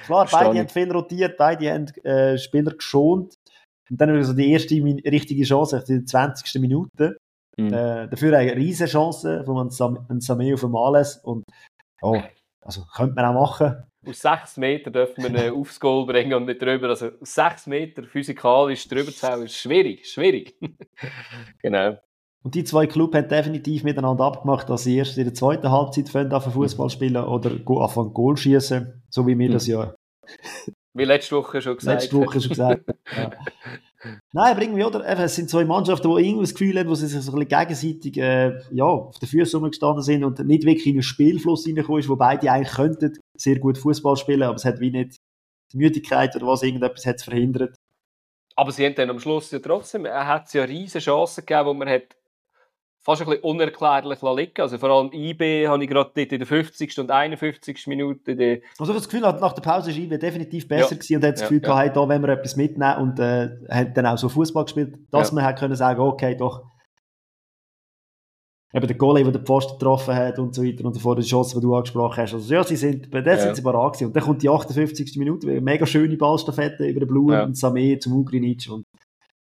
[0.04, 3.34] Klar, beide haben viel rotiert, beide haben äh, Spieler geschont.
[3.90, 6.60] Und dann also die erste richtige Chance, die 20.
[6.60, 7.16] Minute.
[7.56, 7.72] Mhm.
[7.72, 11.16] Äh, dafür eine riesige Chance von einem Sameo von Males.
[11.24, 11.42] Und
[12.02, 12.22] oh,
[12.60, 13.82] also könnte man auch machen.
[14.06, 16.88] Aus 6 Metern dürfen wir ihn aufs Goal bringen und nicht drüber.
[16.88, 20.06] Also aus 6 Metern physikalisch drüber zu hauen, ist schwierig.
[20.06, 20.56] Schwierig.
[21.62, 21.98] genau.
[22.42, 26.32] Und die zwei Clubs haben definitiv miteinander abgemacht, dass sie erst in der zweiten Halbzeit
[26.32, 29.52] auf Fußball spielen oder anfangen Goal schießen, so wie wir mhm.
[29.52, 29.94] das ja.
[30.94, 32.02] Wie letzte Woche schon gesagt.
[32.02, 32.84] Letzte Woche schon gesagt.
[33.16, 33.30] ja.
[34.32, 35.04] Nein, aber irgendwie, oder?
[35.06, 37.58] es sind zwei Mannschaften, die irgendwie das Gefühl haben, wo sie sich so ein bisschen
[37.58, 42.00] gegenseitig äh, ja, auf den Füßen gestanden sind und nicht wirklich in einen Spielfluss reingekommen
[42.00, 45.16] ist, wo beide eigentlich könnten sehr gut Fußball spielen, aber es hat wie nicht
[45.72, 47.76] die Müdigkeit oder was, irgendetwas hat es verhindert.
[48.56, 51.74] Aber sie haben dann am Schluss ja trotzdem, er hat ja riesige Chancen gegeben, wo
[51.74, 52.16] man hat
[53.02, 56.98] fast ein bisschen unerklärlich liegen Also vor allem IB habe ich gerade in der 50.
[56.98, 57.86] und 51.
[57.86, 58.62] Minute.
[58.78, 60.96] Also das Gefühl, nach der Pause ist IB definitiv besser ja.
[60.96, 61.92] gewesen und hat das Gefühl ja, gehabt, ja.
[61.92, 65.34] da wollen wir etwas mitnehmen und äh, hat dann auch so Fußball gespielt, dass ja.
[65.34, 66.62] man hat können sagen, okay, doch
[68.72, 71.56] eben der Goalie, der den Pfosten getroffen hat und so weiter und davor die Chance,
[71.56, 72.34] die du angesprochen hast.
[72.34, 73.40] Also ja, sie sind, bei der ja.
[73.40, 74.08] sind sie parat gewesen.
[74.08, 75.16] Und dann kommt die 58.
[75.16, 77.44] Minute, mega schöne Ballstaffette über den Blue ja.
[77.44, 78.84] und Samé zum Ugrinic und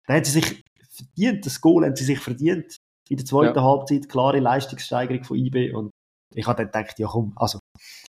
[0.07, 2.81] da haben sie sich verdient, das Goal haben sie sich verdient
[3.11, 3.65] in der zweiten ja.
[3.65, 5.91] Halbzeit klare Leistungssteigerung von IB und
[6.35, 7.59] ich habe dann gedacht, ja komm, also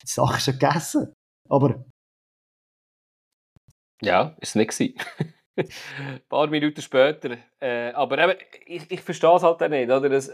[0.04, 1.14] die Sache ist schon gegessen,
[1.50, 1.86] aber
[4.02, 4.96] ja, ist nicht gewesen.
[5.56, 10.12] Ein paar Minuten später, äh, aber eben, ich, ich verstehe es halt auch nicht, oder?
[10.12, 10.32] Es,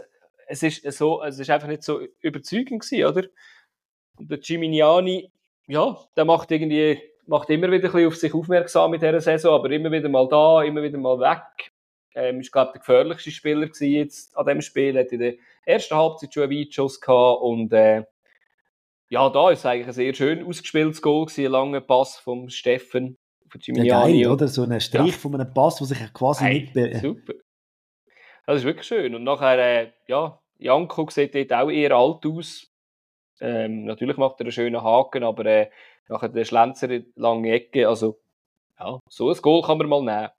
[0.48, 3.28] es, ist so, es ist einfach nicht so überzeugend gewesen, oder?
[4.18, 5.32] Und der Gimignani,
[5.68, 9.56] ja, der macht irgendwie macht immer wieder ein bisschen auf sich aufmerksam mit dieser Saison,
[9.56, 11.72] aber immer wieder mal da, immer wieder mal weg.
[12.18, 14.98] Ähm, ist, glaube der gefährlichste Spieler jetzt an diesem Spiel.
[14.98, 15.34] Hat in der
[15.66, 18.04] ersten Halbzeit schon einen Weitschuss gehabt und äh,
[19.10, 23.18] ja, da ist eigentlich ein sehr schön ausgespieltes Goal gewesen, ein langer Pass vom Steffen,
[23.48, 24.48] von Ja, geil, oder?
[24.48, 25.18] So ein Strich ja.
[25.18, 27.02] von einem Pass, der sich quasi hey, nicht...
[27.02, 27.34] Super.
[28.46, 29.14] Das ist wirklich schön.
[29.14, 32.68] Und nachher, äh, ja, Janko sieht dort auch eher alt aus.
[33.40, 35.70] Ähm, natürlich macht er einen schönen Haken, aber äh,
[36.08, 38.20] nachher der Schlenzer in lange Ecke, also
[38.80, 40.30] ja, so ein Goal kann man mal nehmen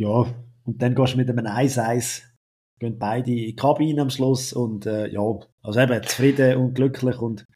[0.00, 0.24] ja,
[0.64, 2.22] und dann gehst du mit einem 1-1,
[2.78, 5.20] gehen beide in die Kabine am Schluss und äh, ja,
[5.62, 7.46] also eben zufrieden und glücklich und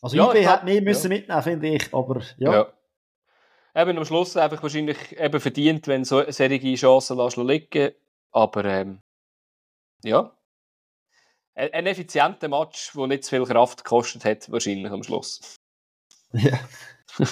[0.00, 1.18] also ja, IB hat mehr müssen ja.
[1.18, 2.52] mitnehmen, finde ich, aber ja.
[2.52, 2.72] ja.
[3.74, 7.92] Eben am Schluss einfach wahrscheinlich eben verdient, wenn so solche Chancen lassen liegen,
[8.30, 9.00] aber ähm,
[10.04, 10.34] ja,
[11.54, 15.56] ein effizienter Match, der nicht zu viel Kraft gekostet hat, wahrscheinlich am Schluss.
[16.32, 16.58] Ja.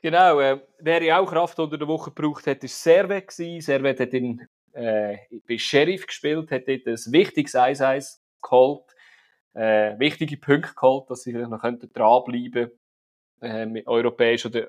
[0.00, 3.32] Genau, äh, wer ja auch Kraft unter der Woche gebraucht hat, war Servet.
[3.32, 5.16] Servet hat in, äh,
[5.48, 8.84] bei Sheriff gespielt, hat dort ein wichtiges 1-1 geholt,
[9.54, 12.70] äh, wichtige Punkte geholt, dass sie vielleicht noch dranbleiben
[13.40, 14.68] äh, europäisch oder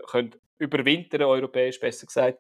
[0.58, 2.40] überwintern, europäisch besser gesagt.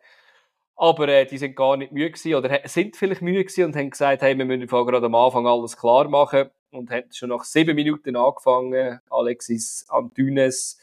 [0.76, 3.90] Aber äh, die sind gar nicht müde gewesen, oder sind vielleicht müde gewesen und haben
[3.92, 7.76] gesagt, hey, wir müssen gerade am Anfang alles klar machen und haben schon nach sieben
[7.76, 9.00] Minuten angefangen.
[9.10, 10.80] Alexis Antunes,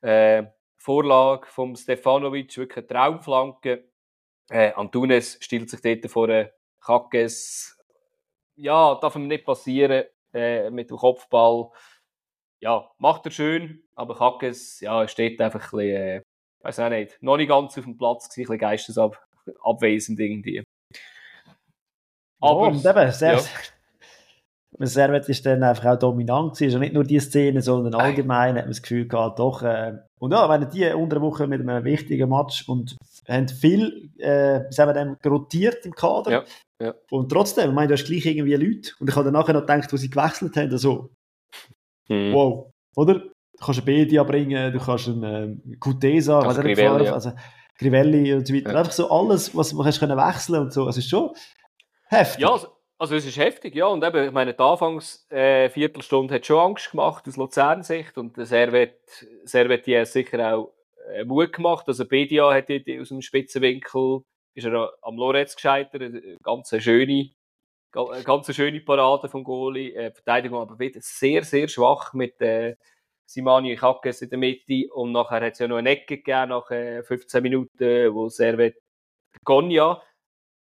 [0.00, 0.44] äh,
[0.86, 3.90] Vorlage vom Stefanovic, wirklich eine Traumflanke.
[4.48, 6.28] Äh, Antunes stellt sich dort vor
[6.80, 7.76] Kackes.
[8.54, 11.70] Ja, darf ihm nicht passieren äh, mit dem Kopfball.
[12.60, 16.22] Ja, macht er schön, aber Kackes ja, steht einfach ein bisschen, äh,
[16.62, 20.62] weiß auch nicht, noch nicht ganz auf dem Platz, ein bisschen geistesabwesend irgendwie.
[22.40, 23.44] Aber, ja, eben, sehr, ja.
[24.80, 26.64] Servet ist dann einfach auch dominant gewesen.
[26.64, 30.32] Also nicht nur die Szene, sondern allgemein hat man das Gefühl gehabt, doch, äh, und
[30.32, 32.96] ja, wenn die unter der Woche mit einem wichtigen Match und
[33.28, 36.30] haben viel, äh, sagen wir dem, rotiert im Kader.
[36.30, 36.44] Ja,
[36.82, 36.94] ja.
[37.10, 38.92] Und trotzdem, ich meine, du hast gleich irgendwie Leute.
[38.98, 41.10] Und ich habe dann nachher noch gedacht, wo sie gewechselt haben, also,
[42.08, 42.32] hm.
[42.32, 43.14] wow, oder?
[43.58, 47.14] Du kannst einen Bedia bringen, du kannst einen äh, Kutesa, also, Grivelli, ja.
[47.14, 47.32] also
[47.78, 48.72] Grivelli und so weiter.
[48.72, 48.78] Ja.
[48.78, 50.88] Einfach so alles, was man können wechseln und so.
[50.88, 51.30] Es ist schon
[52.08, 52.42] heftig.
[52.42, 52.68] Ja, also,
[52.98, 53.86] also es ist heftig, ja.
[53.86, 58.46] Und eben, ich meine, die Anfangsviertelstunde äh, hat schon Angst gemacht aus Luzern-Sicht und der
[58.46, 58.98] Servet,
[59.44, 60.72] Servetier sicher auch
[61.12, 61.86] äh, Mut gemacht.
[61.88, 64.22] Also Bedia hat aus dem Spitzenwinkel
[64.54, 67.30] ist er am Loretz gescheitert, eine ganz schöne,
[67.92, 69.94] Eine ganz schöne Parade vom Goalie.
[69.94, 72.76] Äh, Verteidigung aber wieder sehr, sehr schwach mit äh,
[73.26, 74.86] Simani Kackes in der Mitte.
[74.94, 78.76] Und nachher hat es ja noch eine Ecke gegeben, nach äh, 15 Minuten, wo Servet
[79.44, 80.02] Gonja.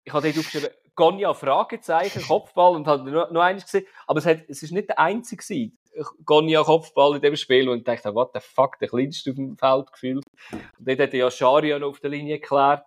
[0.05, 0.71] Ich habe dort aufgeschrieben,
[1.01, 3.87] Gonja Fragezeichen, Kopfball und noch, noch eines gesehen.
[4.07, 5.79] Aber es, hat, es ist nicht der einzige gewesen.
[6.27, 9.57] Gonja Kopfball in dem Spiel und ich dachte, what the fuck, der kleinste auf dem
[9.57, 10.25] Feld gefühlt.
[10.53, 12.85] Und dort hat ja Sharia noch auf der Linie geklärt.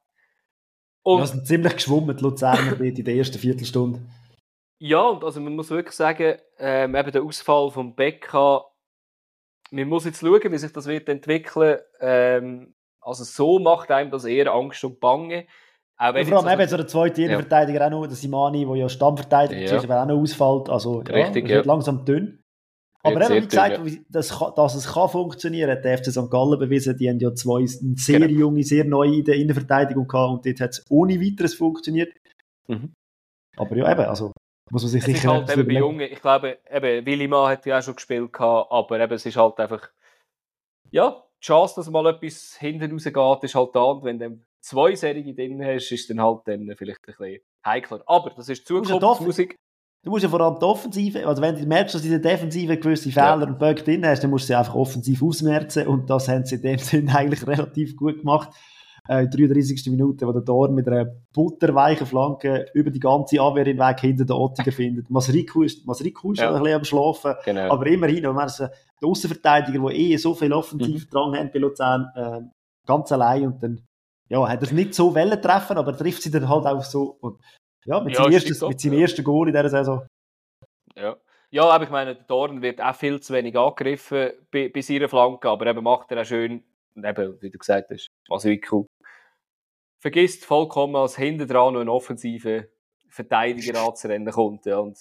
[1.01, 3.99] Und ja, sind ziemlich geschwommen, die Luzerner in der ersten Viertelstunde.
[4.77, 8.63] Ja, und also man muss wirklich sagen, ähm, eben der Ausfall von Becca,
[9.71, 11.79] man muss jetzt schauen, wie sich das wird entwickeln.
[11.99, 15.47] Ähm, also so macht einem das eher Angst und Bange.
[15.97, 17.87] Auch wenn ja, vor allem eben so der zweite Innenverteidiger ja.
[17.87, 19.77] auch noch, der Simani, der ja Stammverteidiger ja.
[19.77, 20.69] ist, aber auch noch ausfällt.
[20.69, 22.39] Also Richtig, ja, wird langsam dünn.
[23.03, 26.31] Aber eben, wie gesagt, dünn, dass, dass, es kann funktionieren, hat der FC St.
[26.31, 26.97] Gallen bewiesen.
[26.97, 28.39] Die haben ja zwei sehr genau.
[28.39, 32.13] junge, sehr neue in der Innenverteidigung gehabt und dort hat es ohne weiteres funktioniert.
[32.67, 32.93] Mhm.
[33.57, 34.31] Aber ja, eben, also
[34.71, 35.17] muss man sich es sicher...
[35.17, 38.71] Ist halt eben bei Jungen, ich glaube, eben, Willimann hat ja auch schon gespielt gehabt,
[38.71, 39.89] aber eben, es ist halt einfach,
[40.89, 44.95] ja, die Chance, dass mal etwas hinten rausgeht, ist halt da und wenn du zwei
[44.95, 48.01] Serien drin hast, ist dann halt dann vielleicht ein bisschen heikler.
[48.05, 49.57] Aber das ist Zukunftsmusik.
[50.03, 52.31] Du musst ja vor allem die Offensive, also wenn du merkst, dass du in der
[52.31, 53.47] Defensive gewisse Fehler ja.
[53.47, 56.55] und Böcke drin hast, dann musst du sie einfach offensiv ausmerzen und das haben sie
[56.55, 58.49] in dem Sinne eigentlich relativ gut gemacht.
[59.07, 59.87] Äh, in der 33.
[59.91, 64.33] Minute, wo der Dorn mit einer butterweichen Flanke über die ganze Abwehr hinweg hinter den
[64.33, 65.09] Ottiger findet.
[65.09, 66.53] Masriku ist, Masriku ist ja.
[66.53, 67.73] ein bisschen am Schlafen, genau.
[67.73, 71.35] aber immerhin, wenn man so, der Außenverteidiger, der eh so viel offensiv mhm.
[71.35, 72.41] hat bei Luzern, äh,
[72.85, 73.81] ganz allein und dann
[74.29, 77.17] ja, hat er nicht so Wellen treffen, aber trifft sie dann halt auch so.
[77.21, 77.39] Und,
[77.85, 79.01] ja, mit, ja, seinem, ersten, mit seinem ja.
[79.01, 80.07] ersten Goal in dieser Saison.
[80.95, 81.17] Ja.
[81.51, 85.07] Ja, aber ich meine, der Dorn wird auch viel zu wenig angegriffen bei, bei seiner
[85.07, 86.63] Flanke, aber eben macht er auch schön,
[86.95, 88.87] eben, wie du gesagt hast, Masuiku
[90.03, 92.65] vergisst vollkommen, als hinten dran noch ein offensiver
[93.07, 94.65] Verteidiger anzurennen kommt.
[94.65, 94.99] Ja, und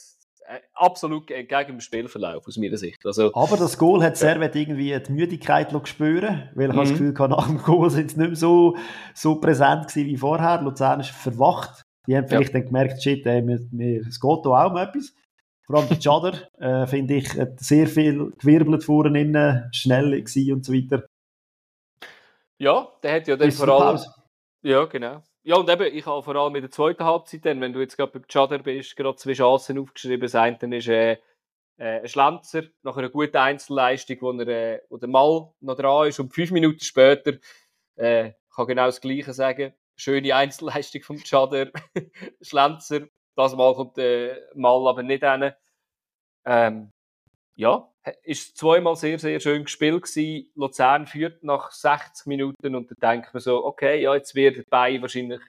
[0.75, 3.05] absolut gegen den Spielverlauf aus meiner Sicht.
[3.05, 6.81] Also, Aber das Goal hat Servet irgendwie die Müdigkeit spüren weil ich mhm.
[6.81, 8.77] das Gefühl hatte, nach dem Goal sind sie nicht mehr so,
[9.15, 10.61] so präsent gewesen wie vorher.
[10.63, 11.85] Luzern ist verwacht.
[12.07, 12.61] Die haben vielleicht ja.
[12.61, 15.15] dann gemerkt, shit, ey, mir, mir, es geht da auch um etwas.
[15.67, 20.53] Vor allem der Chader, äh, finde ich, hat sehr viel gewirbelt vorne innen, schnell gewesen
[20.53, 21.07] und so weiter.
[22.59, 24.01] Ja, der hat ja dann vor allem...
[24.63, 25.23] Ja, genau.
[25.45, 27.97] Ja, und eben, ich habe vor allem in der zweiten Halbzeit, dann, wenn du jetzt
[27.97, 30.21] gerade beim Chader bist, gerade zwei Chancen aufgeschrieben.
[30.21, 31.13] Das eine ist äh,
[31.79, 36.07] äh, ein Schlanzer nach einer guten Einzelleistung, wo, er, äh, wo der Mal noch dran
[36.07, 37.39] ist und fünf Minuten später
[37.97, 39.75] äh, kann genau das Gleiche sagen.
[39.97, 41.73] Schöne Einzelleistung vom Chader.
[42.41, 45.53] Schlanzer, das Mal kommt der äh, Mal aber nicht hin.
[46.45, 46.92] Ähm,
[47.55, 47.89] ja,
[48.23, 50.51] ist zweimal sehr, sehr schön gespielt gewesen.
[50.55, 54.65] Luzern führt nach 60 Minuten und dann denkt man so, okay, ja, jetzt wird der
[54.69, 55.41] Bein wahrscheinlich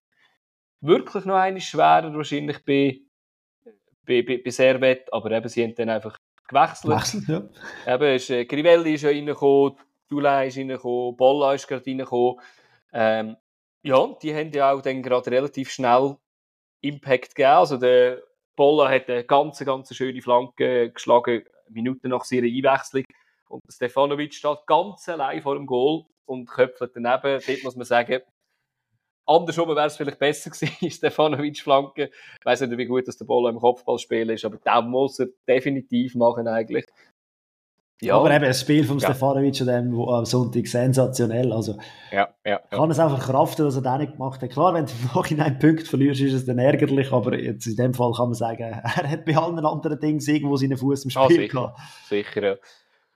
[0.82, 3.00] wirklich noch eine schwerer, wahrscheinlich bei,
[4.06, 6.92] bei, bei, bei Servet, aber eben, sie haben dann einfach gewechselt.
[6.92, 7.96] Gewechselt, ja.
[7.96, 9.78] Eben, ist, äh, Crivelli ist ja reingekommen,
[10.10, 12.40] Dulay ist reingekommen, Bolla ist gerade reingekommen.
[12.92, 13.38] Ähm,
[13.82, 16.18] ja, die haben ja auch dann gerade relativ schnell
[16.82, 17.58] Impact gegeben.
[17.58, 18.22] Also der
[18.56, 21.44] Bolla hat eine ganz, ganz schöne Flanke geschlagen
[21.74, 23.04] Minuten nach seiner Einwechslung.
[23.50, 27.42] Und Stefanovic steht ganz allein vor dem Goal und köpfelt daneben.
[27.46, 28.22] Dort muss man sagen,
[29.26, 32.10] andersrum wäre es vielleicht besser gewesen, Stefanovic Flanke.
[32.40, 35.28] Ich weiß nicht, wie gut dass der Ball im Kopfballspiel ist, aber das muss er
[35.48, 36.86] definitiv machen eigentlich.
[38.02, 38.18] Ja.
[38.18, 39.08] Aber eben das Spiel von ja.
[39.08, 41.54] Stefanovic am Sonntag sensationell.
[41.54, 41.78] Also,
[42.12, 42.60] ja, ja, ja.
[42.70, 44.50] kann es einfach kraften, dass er das nicht gemacht hat.
[44.50, 47.94] Klar, wenn du im Nachhinein Punkt verlierst, ist es dann ärgerlich, aber jetzt in dem
[47.94, 51.26] Fall kann man sagen, er hat bei allen anderen Dingen irgendwo seinen Fuß im ah,
[51.26, 51.48] Spiel ah, sicher.
[51.48, 51.80] gehabt.
[52.10, 52.56] Sicher, ja.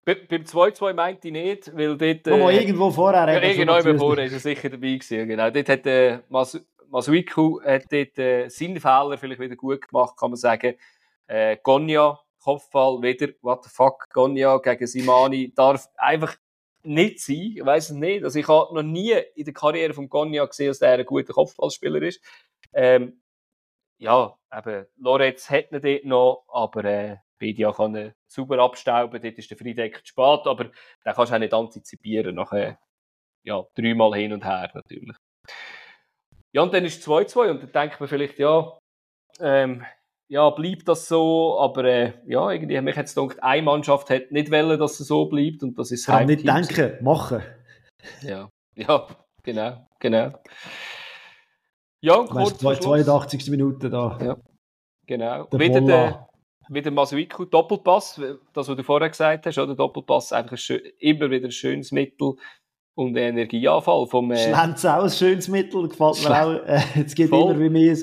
[0.04, 2.26] beim 2-2 meinte ich nicht, weil dort...
[2.26, 3.30] Äh, oh, irgendwo vorher...
[3.30, 5.50] Ja, irgendwo vorher ist er sicher dabei gewesen, genau.
[5.50, 6.58] Dort hat äh, Mas
[6.90, 10.74] Masuiku hat dort äh, seinen Fehler vielleicht wieder gut gemacht, kann man sagen.
[11.26, 12.18] Äh, Gonja
[12.48, 16.34] Kopfball wieder, what the fuck, Gonja gegen Simani, darf einfach
[16.82, 17.52] nicht sein.
[17.56, 18.24] Ich weiß es nicht.
[18.24, 21.34] Also ich habe noch nie in der Karriere von Gonja gesehen, dass er ein guter
[21.34, 22.24] Kopfballspieler ist.
[22.72, 23.20] Ähm,
[23.98, 29.20] ja, eben, Lorenz hat ihn dort noch, aber äh, Bedia kann ihn super abstauben.
[29.20, 30.72] Dort ist der Friedeck zu spät, aber den
[31.04, 32.34] kannst du auch nicht antizipieren.
[32.34, 32.78] Nachher,
[33.42, 35.16] ja, dreimal hin und her natürlich.
[36.52, 38.78] Ja, und dann ist 2-2 und dann denkt man vielleicht, ja,
[39.38, 39.84] ähm,
[40.28, 44.50] ja, bleibt das so, aber äh, ja, irgendwie, mich jetzt gedacht, eine Mannschaft hätte nicht
[44.50, 47.42] wollen, dass es so bleibt und das ist Kann nicht denken, machen.
[48.22, 49.06] Ja, ja,
[49.42, 50.32] genau, genau.
[52.00, 53.50] Ja, kurz 82.
[53.50, 54.18] Minute da.
[54.22, 54.36] Ja,
[55.06, 55.44] genau.
[55.44, 56.28] Der wieder der,
[56.68, 58.20] wieder Masuiku, Doppelpass,
[58.52, 59.74] das, was du vorher gesagt hast, oder?
[59.74, 62.34] Doppelpass, einfach schön, immer wieder ein schönes Mittel.
[62.98, 64.32] Und Energieanfall vom...
[64.32, 66.66] Äh, Schlenz auch ein schönes Mittel, gefällt mir auch.
[66.66, 67.52] Äh, es gibt voll.
[67.52, 67.96] immer wie mehr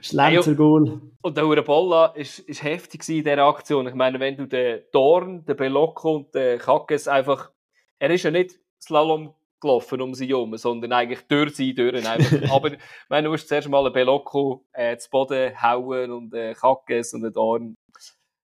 [0.00, 1.00] Schlenzer Goal.
[1.20, 3.88] Und der Urabolla ist, ist heftig in dieser Aktion.
[3.88, 7.50] Ich meine, wenn du den Dorn, den Belocco und den Kackes einfach...
[7.98, 12.08] Er ist ja nicht Slalom gelaufen um sie herum, sondern eigentlich durch sie durch.
[12.08, 12.50] Einfach.
[12.54, 12.70] Aber
[13.08, 17.24] wenn du musst zuerst mal einen Belocco äh, zu Boden hauen und äh, Kackes und
[17.24, 17.74] einen Dorn.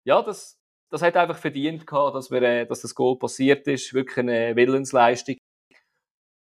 [0.05, 0.59] Ja, das,
[0.91, 3.95] das hat einfach verdient gehabt, dass, wir, äh, dass das Goal passiert ist.
[3.95, 5.36] Wirklich eine Willensleistung.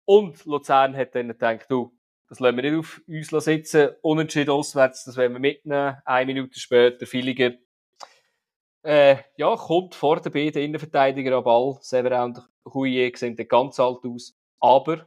[0.05, 1.97] Und Luzern hat dann gedacht, du,
[2.29, 5.97] das lassen wir nicht auf uns sitzen, unentschieden auswärts, das werden wir mitnehmen.
[6.05, 7.53] Eine Minute später, Villiger,
[8.83, 11.79] äh, ja, kommt vor der beiden Innenverteidiger am Ball.
[11.81, 15.07] Severin und Huye sehen ganz alt aus, aber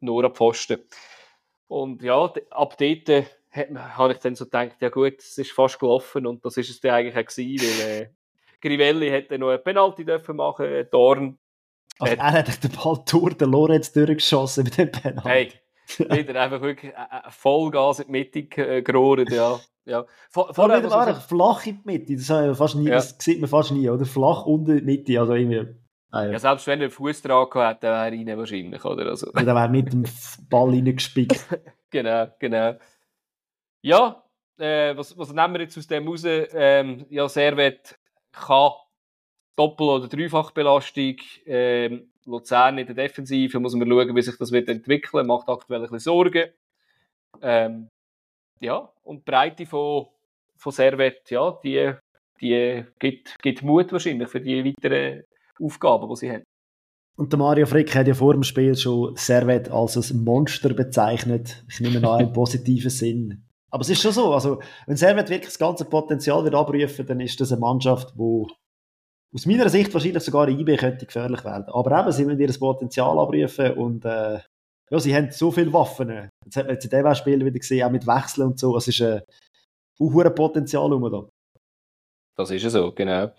[0.00, 0.82] nur am Pfosten.
[1.68, 3.24] Und ja, ab dort äh,
[3.76, 6.80] habe ich dann so gedacht, ja gut, es ist fast gelaufen und das ist es
[6.80, 8.10] dann eigentlich auch gewesen, weil äh,
[8.60, 11.38] Grivelli hätte noch eine Penalty dürfen machen, Dorn
[12.02, 15.28] also er hat den Ball durch den Lorenz durchgeschossen mit dem Penalty.
[15.28, 15.52] Hey,
[16.26, 16.92] wieder einfach wirklich
[17.30, 19.58] Vollgas in die Mitte äh, gerohrt, ja.
[19.84, 20.04] ja.
[20.30, 22.94] Vor, vor allem so flach in die Mitte, das, fast nie, ja.
[22.94, 24.04] das sieht man fast nie, oder?
[24.04, 25.66] Flach unter die Mitte, also irgendwie...
[26.10, 26.32] Ah, ja.
[26.32, 26.38] ja.
[26.38, 29.06] selbst wenn er Fuß dran gehabt dann wäre er rein wahrscheinlich, oder?
[29.06, 29.28] Also.
[29.34, 30.04] Ja, dann wäre mit dem
[30.50, 31.46] Ball reingespickt.
[31.90, 32.74] genau, genau.
[33.80, 34.22] Ja,
[34.58, 36.22] äh, was, was nehmen wir jetzt aus dem raus?
[36.24, 37.98] Ähm, ja, Servet
[38.30, 38.72] kann
[39.56, 41.16] Doppel- oder Dreifachbelastung.
[41.46, 45.26] Ähm, Luzern in der Defensive muss man schauen, wie sich das wird entwickeln.
[45.26, 46.50] Macht aktuell ein bisschen Sorgen.
[47.40, 47.88] Ähm,
[48.60, 50.06] ja, und die Breite von,
[50.56, 51.92] von Servet, ja, die,
[52.40, 55.24] die gibt, gibt Mut wahrscheinlich für die weiteren
[55.60, 56.44] Aufgaben, die sie haben.
[57.16, 61.64] Und der Mario Frick hat ja vor dem Spiel schon Servet als ein Monster bezeichnet.
[61.68, 63.44] Ich nehme an, im positiven Sinn.
[63.70, 67.20] Aber es ist schon so, also wenn Servet wirklich das ganze Potenzial wird abrufen, dann
[67.20, 68.46] ist das eine Mannschaft, die
[69.34, 71.66] aus meiner Sicht wahrscheinlich sogar IB könnte gefährlich werden.
[71.68, 74.40] Aber eben, sie müssen ihr Potenzial abrufen und äh,
[74.90, 76.30] ja, sie haben so viele Waffen.
[76.44, 78.76] Jetzt hat man jetzt in diesem Spiel wieder gesehen, auch mit Wechseln und so.
[78.76, 79.22] Es ist ein
[79.98, 81.28] äh, Potenzial um da.
[82.36, 83.32] Das ist ja so, genau.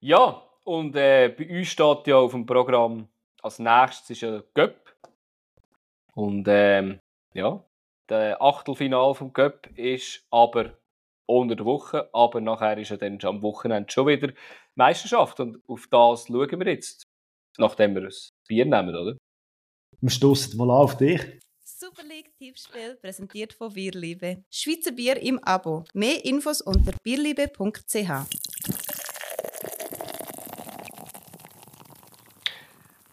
[0.00, 3.08] Ja, und äh, bei uns steht ja auf dem Programm
[3.42, 4.94] als nächstes ist ein Göpp.
[6.14, 7.00] Und ähm,
[7.32, 7.64] ja,
[8.08, 10.76] der Achtelfinal vom Göpp ist aber
[11.26, 14.32] unter der Woche, aber nachher ist ja dann am Wochenende schon wieder
[14.76, 17.06] Meisterschaft und auf das schauen wir jetzt,
[17.58, 18.14] nachdem wir ein
[18.48, 19.16] Bier nehmen, oder?
[20.00, 21.20] Wir stoßen mal auf dich.
[21.62, 24.44] Super League Tippspiel präsentiert von Bierliebe.
[24.50, 25.84] Schweizer Bier im Abo.
[25.94, 27.94] Mehr Infos unter bierliebe.ch.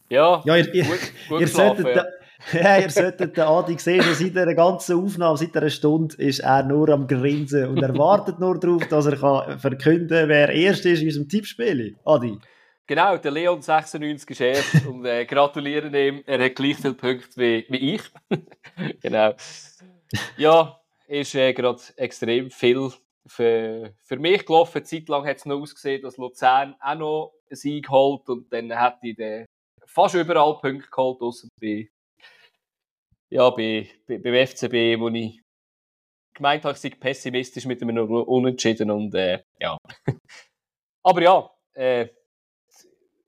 [0.09, 2.05] Ja, ja ihr, ihr, gut, gut ihr solltet,
[2.53, 2.79] ja.
[2.79, 6.89] Ihr solltet den Adi sehen, seit einer ganzen Aufnahme, seit einer Stunde, ist er nur
[6.89, 11.01] am Grinsen und er wartet nur darauf, dass er kann verkünden kann, wer erst ist
[11.01, 11.95] in unserem Tippspiel.
[12.05, 12.37] Adi.
[12.85, 16.23] Genau, der Leon 96 ist erst und äh, gratulieren ihm.
[16.25, 18.01] Er hat gleich viele Punkte wie, wie ich.
[19.01, 19.33] genau.
[20.37, 22.91] Ja, ist äh, gerade extrem viel
[23.25, 24.85] für, für mich gelaufen.
[24.85, 28.99] Zeitlang hat es noch ausgesehen, dass Luzern auch noch einen Sieg holt und dann hätte
[29.01, 29.45] ich
[29.85, 31.89] fast überall Punkte geholt, außer bei
[33.29, 35.41] ja, bei, bei, beim FCB, wo ich
[36.33, 39.77] gemeint habe, ich sei pessimistisch mit einem Unentschieden und äh, ja.
[41.03, 42.07] Aber ja, äh,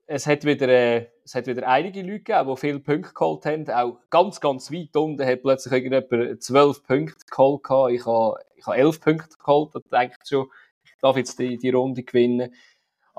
[0.06, 3.68] es hat wieder, äh, es hat wieder einige Leute gegeben, die viele Punkte geholt haben.
[3.70, 7.94] Auch ganz, ganz weit unten hat plötzlich irgendjemand zwölf Punkte geholt.
[7.94, 10.48] Ich habe, ich habe elf Punkte geholt und denke schon,
[10.84, 12.52] ich darf jetzt die, die Runde gewinnen.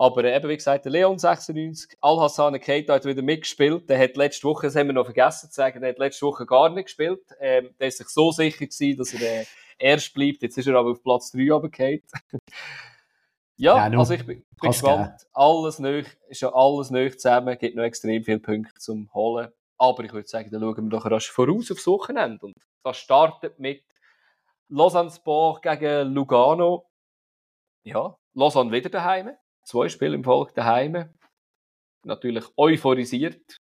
[0.02, 3.88] Aber eben, wie gesagt, der Leon 96, Al-Hassan Keita hat wieder mitgespielt.
[3.88, 6.48] Der hat letzte Woche, das haben wir noch vergessen zu sagen, der hat letzte Woche
[6.48, 7.22] gar nicht gespielt.
[7.40, 9.46] Ähm, der ist sich so sicher gewesen, dass er äh,
[9.78, 10.42] erst bleibt.
[10.42, 12.02] Jetzt ist er aber auf Platz 3 runtergefallen.
[13.58, 15.28] ja, ja also ich bin, bin gespannt.
[15.34, 19.52] Alles neu, ist ja alles neu zusammen, gibt noch extrem viele Punkte zum Holen.
[19.78, 22.48] Aber ich würde sagen, dann schauen wir doch rasch voraus aufs Wochenende.
[22.48, 23.84] Und das startet mit
[24.68, 26.90] Lausanne Sport gegen Lugano.
[27.84, 29.38] Ja, Lausanne wieder daheim
[29.72, 31.10] zwei Spiele im Volk daheim.
[32.04, 33.58] Natürlich euphorisiert.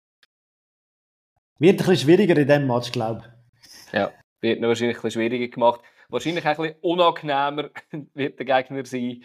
[1.58, 3.92] Wird ein bisschen schwieriger in diesem Match, glaube ich.
[3.92, 5.80] Ja, wird noch wahrscheinlich ein bisschen schwieriger gemacht.
[6.08, 7.70] Wahrscheinlich ein bisschen unangenehmer
[8.14, 9.24] wird der Gegner sein.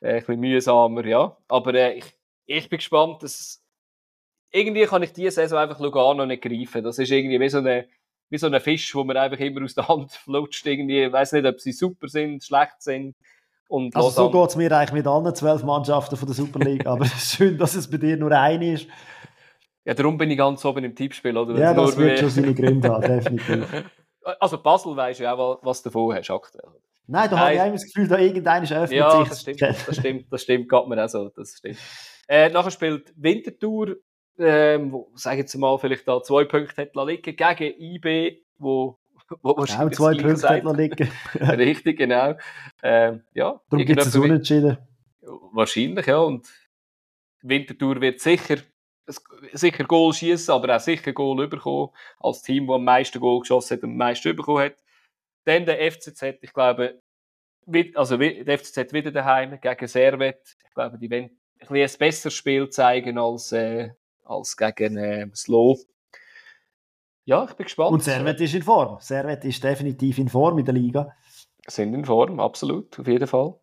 [0.00, 1.36] Äh, ein bisschen mühsamer, ja.
[1.48, 2.16] Aber äh, ich,
[2.46, 3.62] ich bin gespannt, dass
[4.50, 6.82] irgendwie kann ich diese Saison einfach Lugano nicht greifen.
[6.82, 7.88] Das ist irgendwie wie so eine
[8.28, 10.66] wie so ein Fisch, wo man einfach immer aus der Hand flutscht.
[10.66, 13.14] Irgendwie, ich weiß nicht, ob sie super sind, schlecht sind.
[13.68, 16.86] Und also so geht es mir eigentlich mit allen zwölf Mannschaften von der Super League,
[16.86, 18.86] aber es ist schön, dass es bei dir nur eine ist.
[19.84, 21.56] Ja, darum bin ich ganz oben im Tippspiel, oder?
[21.58, 23.84] Ja, das wird schon seine Gründe haben, definitiv.
[24.40, 26.72] Also Basel weisst ja auch, was du davon hast aktuell.
[27.06, 29.28] Nein, da habe ich immer das Gefühl, da irgendein ist öffnet ja, sich.
[29.28, 31.78] das stimmt, das stimmt, das stimmt, geht mir auch so, das stimmt.
[32.26, 33.98] Äh, nachher spielt Winterthur
[34.38, 38.98] ähm, wo, sagen jetzt mal, vielleicht da zwei Punkte hätte liegen gegen IB, wo,
[39.42, 41.10] wo wahrscheinlich Auch zwei Punkte hätte liegen.
[41.58, 42.36] Richtig, genau.
[42.82, 44.78] Ähm, ja, Darum gibt es Unentschieden.
[45.52, 46.18] Wahrscheinlich, ja.
[46.18, 46.48] Und
[47.42, 48.58] Winterthur wird sicher,
[49.52, 51.90] sicher Goal schießen, aber auch sicher Goal bekommen.
[52.20, 54.76] Als Team, das am meisten Goal geschossen hat und am meisten bekommen hat.
[55.44, 57.00] Dann der FCZ, ich glaube,
[57.94, 60.56] also der FCZ wieder daheim gegen Servet.
[60.64, 63.90] Ich glaube, die wollen ein, ein besseres Spiel zeigen als, äh,
[64.24, 65.78] als gegen äh, Slow.
[67.26, 67.90] Ja, ich bin gespannt.
[67.90, 68.98] Und Servet ist in Form.
[69.00, 71.12] Servet ist definitiv in Form in der Liga.
[71.66, 73.56] Sind in Form, absolut, auf jeden Fall.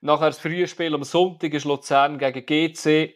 [0.00, 3.14] Nachher das frühe Spiel am Sonntag ist Luzern gegen GC.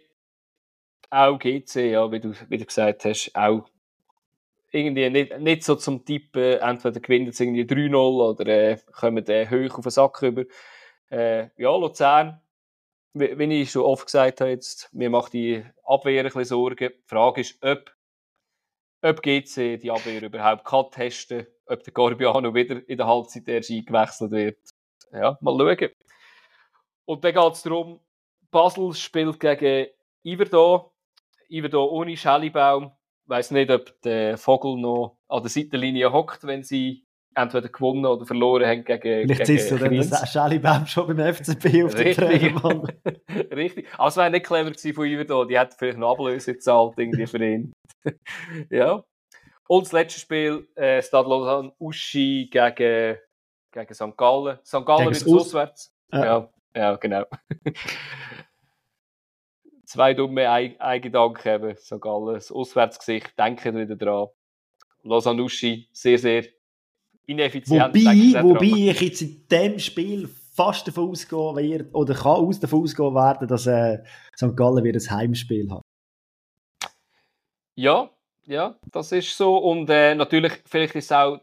[1.08, 3.66] Auch GC, ja, wie du, wie du gesagt hast, auch
[4.72, 9.46] irgendwie nicht, nicht so zum Tippen, entweder gewinnen sie irgendwie 3-0 oder äh, kommen äh,
[9.46, 10.44] hoch auf den Sack rüber.
[11.10, 12.42] Äh, ja, Luzern,
[13.14, 16.90] wie, wie, ich schon oft gesagt habe, jetzt, mir macht die Abwehr ein bisschen Sorgen.
[16.90, 17.95] Die Frage ist, ob,
[19.06, 23.70] ob GC die Abwehr überhaupt kann testen ob der Corbiano wieder in der Halbzeit erst
[23.70, 24.58] eingewechselt wird.
[25.12, 25.90] Ja, mal schauen.
[27.04, 28.00] Und dann geht es darum,
[28.50, 29.88] Basel spielt gegen
[30.24, 30.92] Iverdo.
[31.48, 32.92] Iverdo ohne Schellibaum
[33.26, 37.05] weiß nicht, ob der Vogel noch an der Seitenlinie hockt, wenn sie
[37.36, 40.32] entweder gewonnen oder verloren haben gegen Vielleicht siehst du dann das
[40.86, 42.16] schon beim FCB auf der.
[43.56, 43.86] Richtig.
[43.98, 45.44] Aber es wäre nicht clever gewesen von da.
[45.44, 47.72] Die hätten vielleicht eine Ablöse gezahlt irgendwie für ihn.
[48.70, 49.04] ja.
[49.68, 53.18] Und das letzte Spiel, äh, Stade Lausanne Uschi gegen,
[53.72, 54.16] gegen St.
[54.16, 54.58] Gallen.
[54.64, 54.86] St.
[54.86, 55.92] Gallen wird auswärts.
[56.12, 56.24] Ja.
[56.24, 57.24] ja, ja, genau
[59.86, 64.28] zwei dumme Eigengedanken eben, sogar alles Auswärtsgesicht, denken wieder dran.
[65.02, 66.44] Losanuschi, sehr, sehr
[67.26, 67.94] ineffizient.
[67.94, 72.82] Wobei, wobei ich jetzt in dem Spiel fast davon ausgehen werde, oder kann aus davon
[72.82, 74.02] ausgehen werden, dass äh,
[74.34, 74.56] St.
[74.56, 75.82] Gallen wieder ein Heimspiel hat.
[77.74, 78.10] Ja,
[78.46, 79.58] ja, das ist so.
[79.58, 81.40] Und äh, natürlich, vielleicht ist auch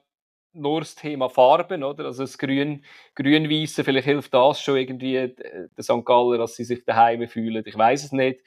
[0.54, 2.06] nur das Thema Farben, oder?
[2.06, 2.84] Also das Grün,
[3.16, 6.06] Grün-Weiße, vielleicht hilft das schon irgendwie äh, der St.
[6.06, 7.64] Galler, dass sie sich daheim fühlen.
[7.66, 8.42] Ich weiß es nicht.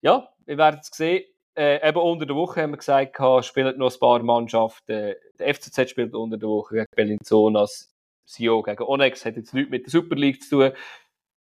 [0.00, 1.24] Ja, wir werden es sehen.
[1.56, 5.14] Äh, eben unter der Woche haben wir gesagt, spielen noch ein paar Mannschaften.
[5.38, 7.94] Der FCZ spielt unter der Woche gegen Bellinzonas,
[8.24, 10.72] Sio gegen Onyx, hat jetzt nichts mit der Super League zu tun.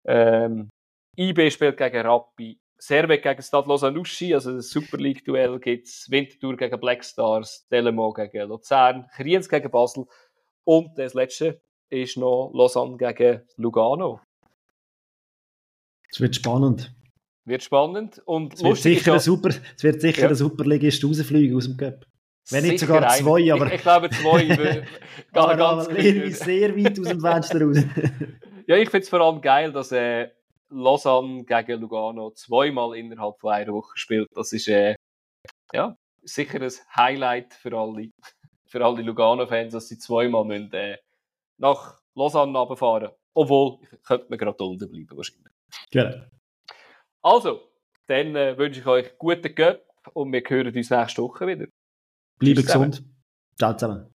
[0.06, 0.70] Ähm,
[1.16, 6.56] IB spielt gegen Rappi, Servet gegen Stade Lausanne-Uschi, also das Super League-Duell gibt es, Winterthur
[6.56, 10.06] gegen Black Stars, Delemo gegen Luzern, Kriens gegen Basel
[10.64, 14.20] und das letzte ist noch Lausanne gegen Lugano.
[16.10, 16.94] Es wird spannend.
[17.48, 20.28] Wird spannend und es wird sicher, ein super, es wird sicher ja.
[20.28, 22.04] ein Superligist rausfliegen aus dem Cup.
[22.50, 23.18] Wenn nicht sogar ein.
[23.18, 23.66] zwei, aber...
[23.66, 24.84] Ich, ich glaube zwei.
[25.32, 25.86] gar ganz
[26.38, 27.78] sehr weit aus dem Fenster raus.
[28.66, 29.92] ja, ich finde es vor allem geil, dass...
[29.92, 30.28] Äh,
[30.70, 34.28] Lausanne gegen Lugano zweimal innerhalb von einer Woche spielt.
[34.34, 34.96] Das ist äh,
[35.72, 38.10] ja, sicher ein Highlight für alle,
[38.66, 40.98] für alle Lugano-Fans, dass sie zweimal müssen, äh,
[41.56, 45.52] nach Lausanne runterfahren Obwohl, könnte man gerade unten bleiben wahrscheinlich.
[45.90, 46.24] Genau.
[47.28, 47.60] Also,
[48.06, 51.66] dann äh, wünsche ich euch guten Göpp und wir hören uns nächste Woche wieder.
[52.38, 53.04] Bleibe gesund.
[53.58, 54.14] Ciao zusammen.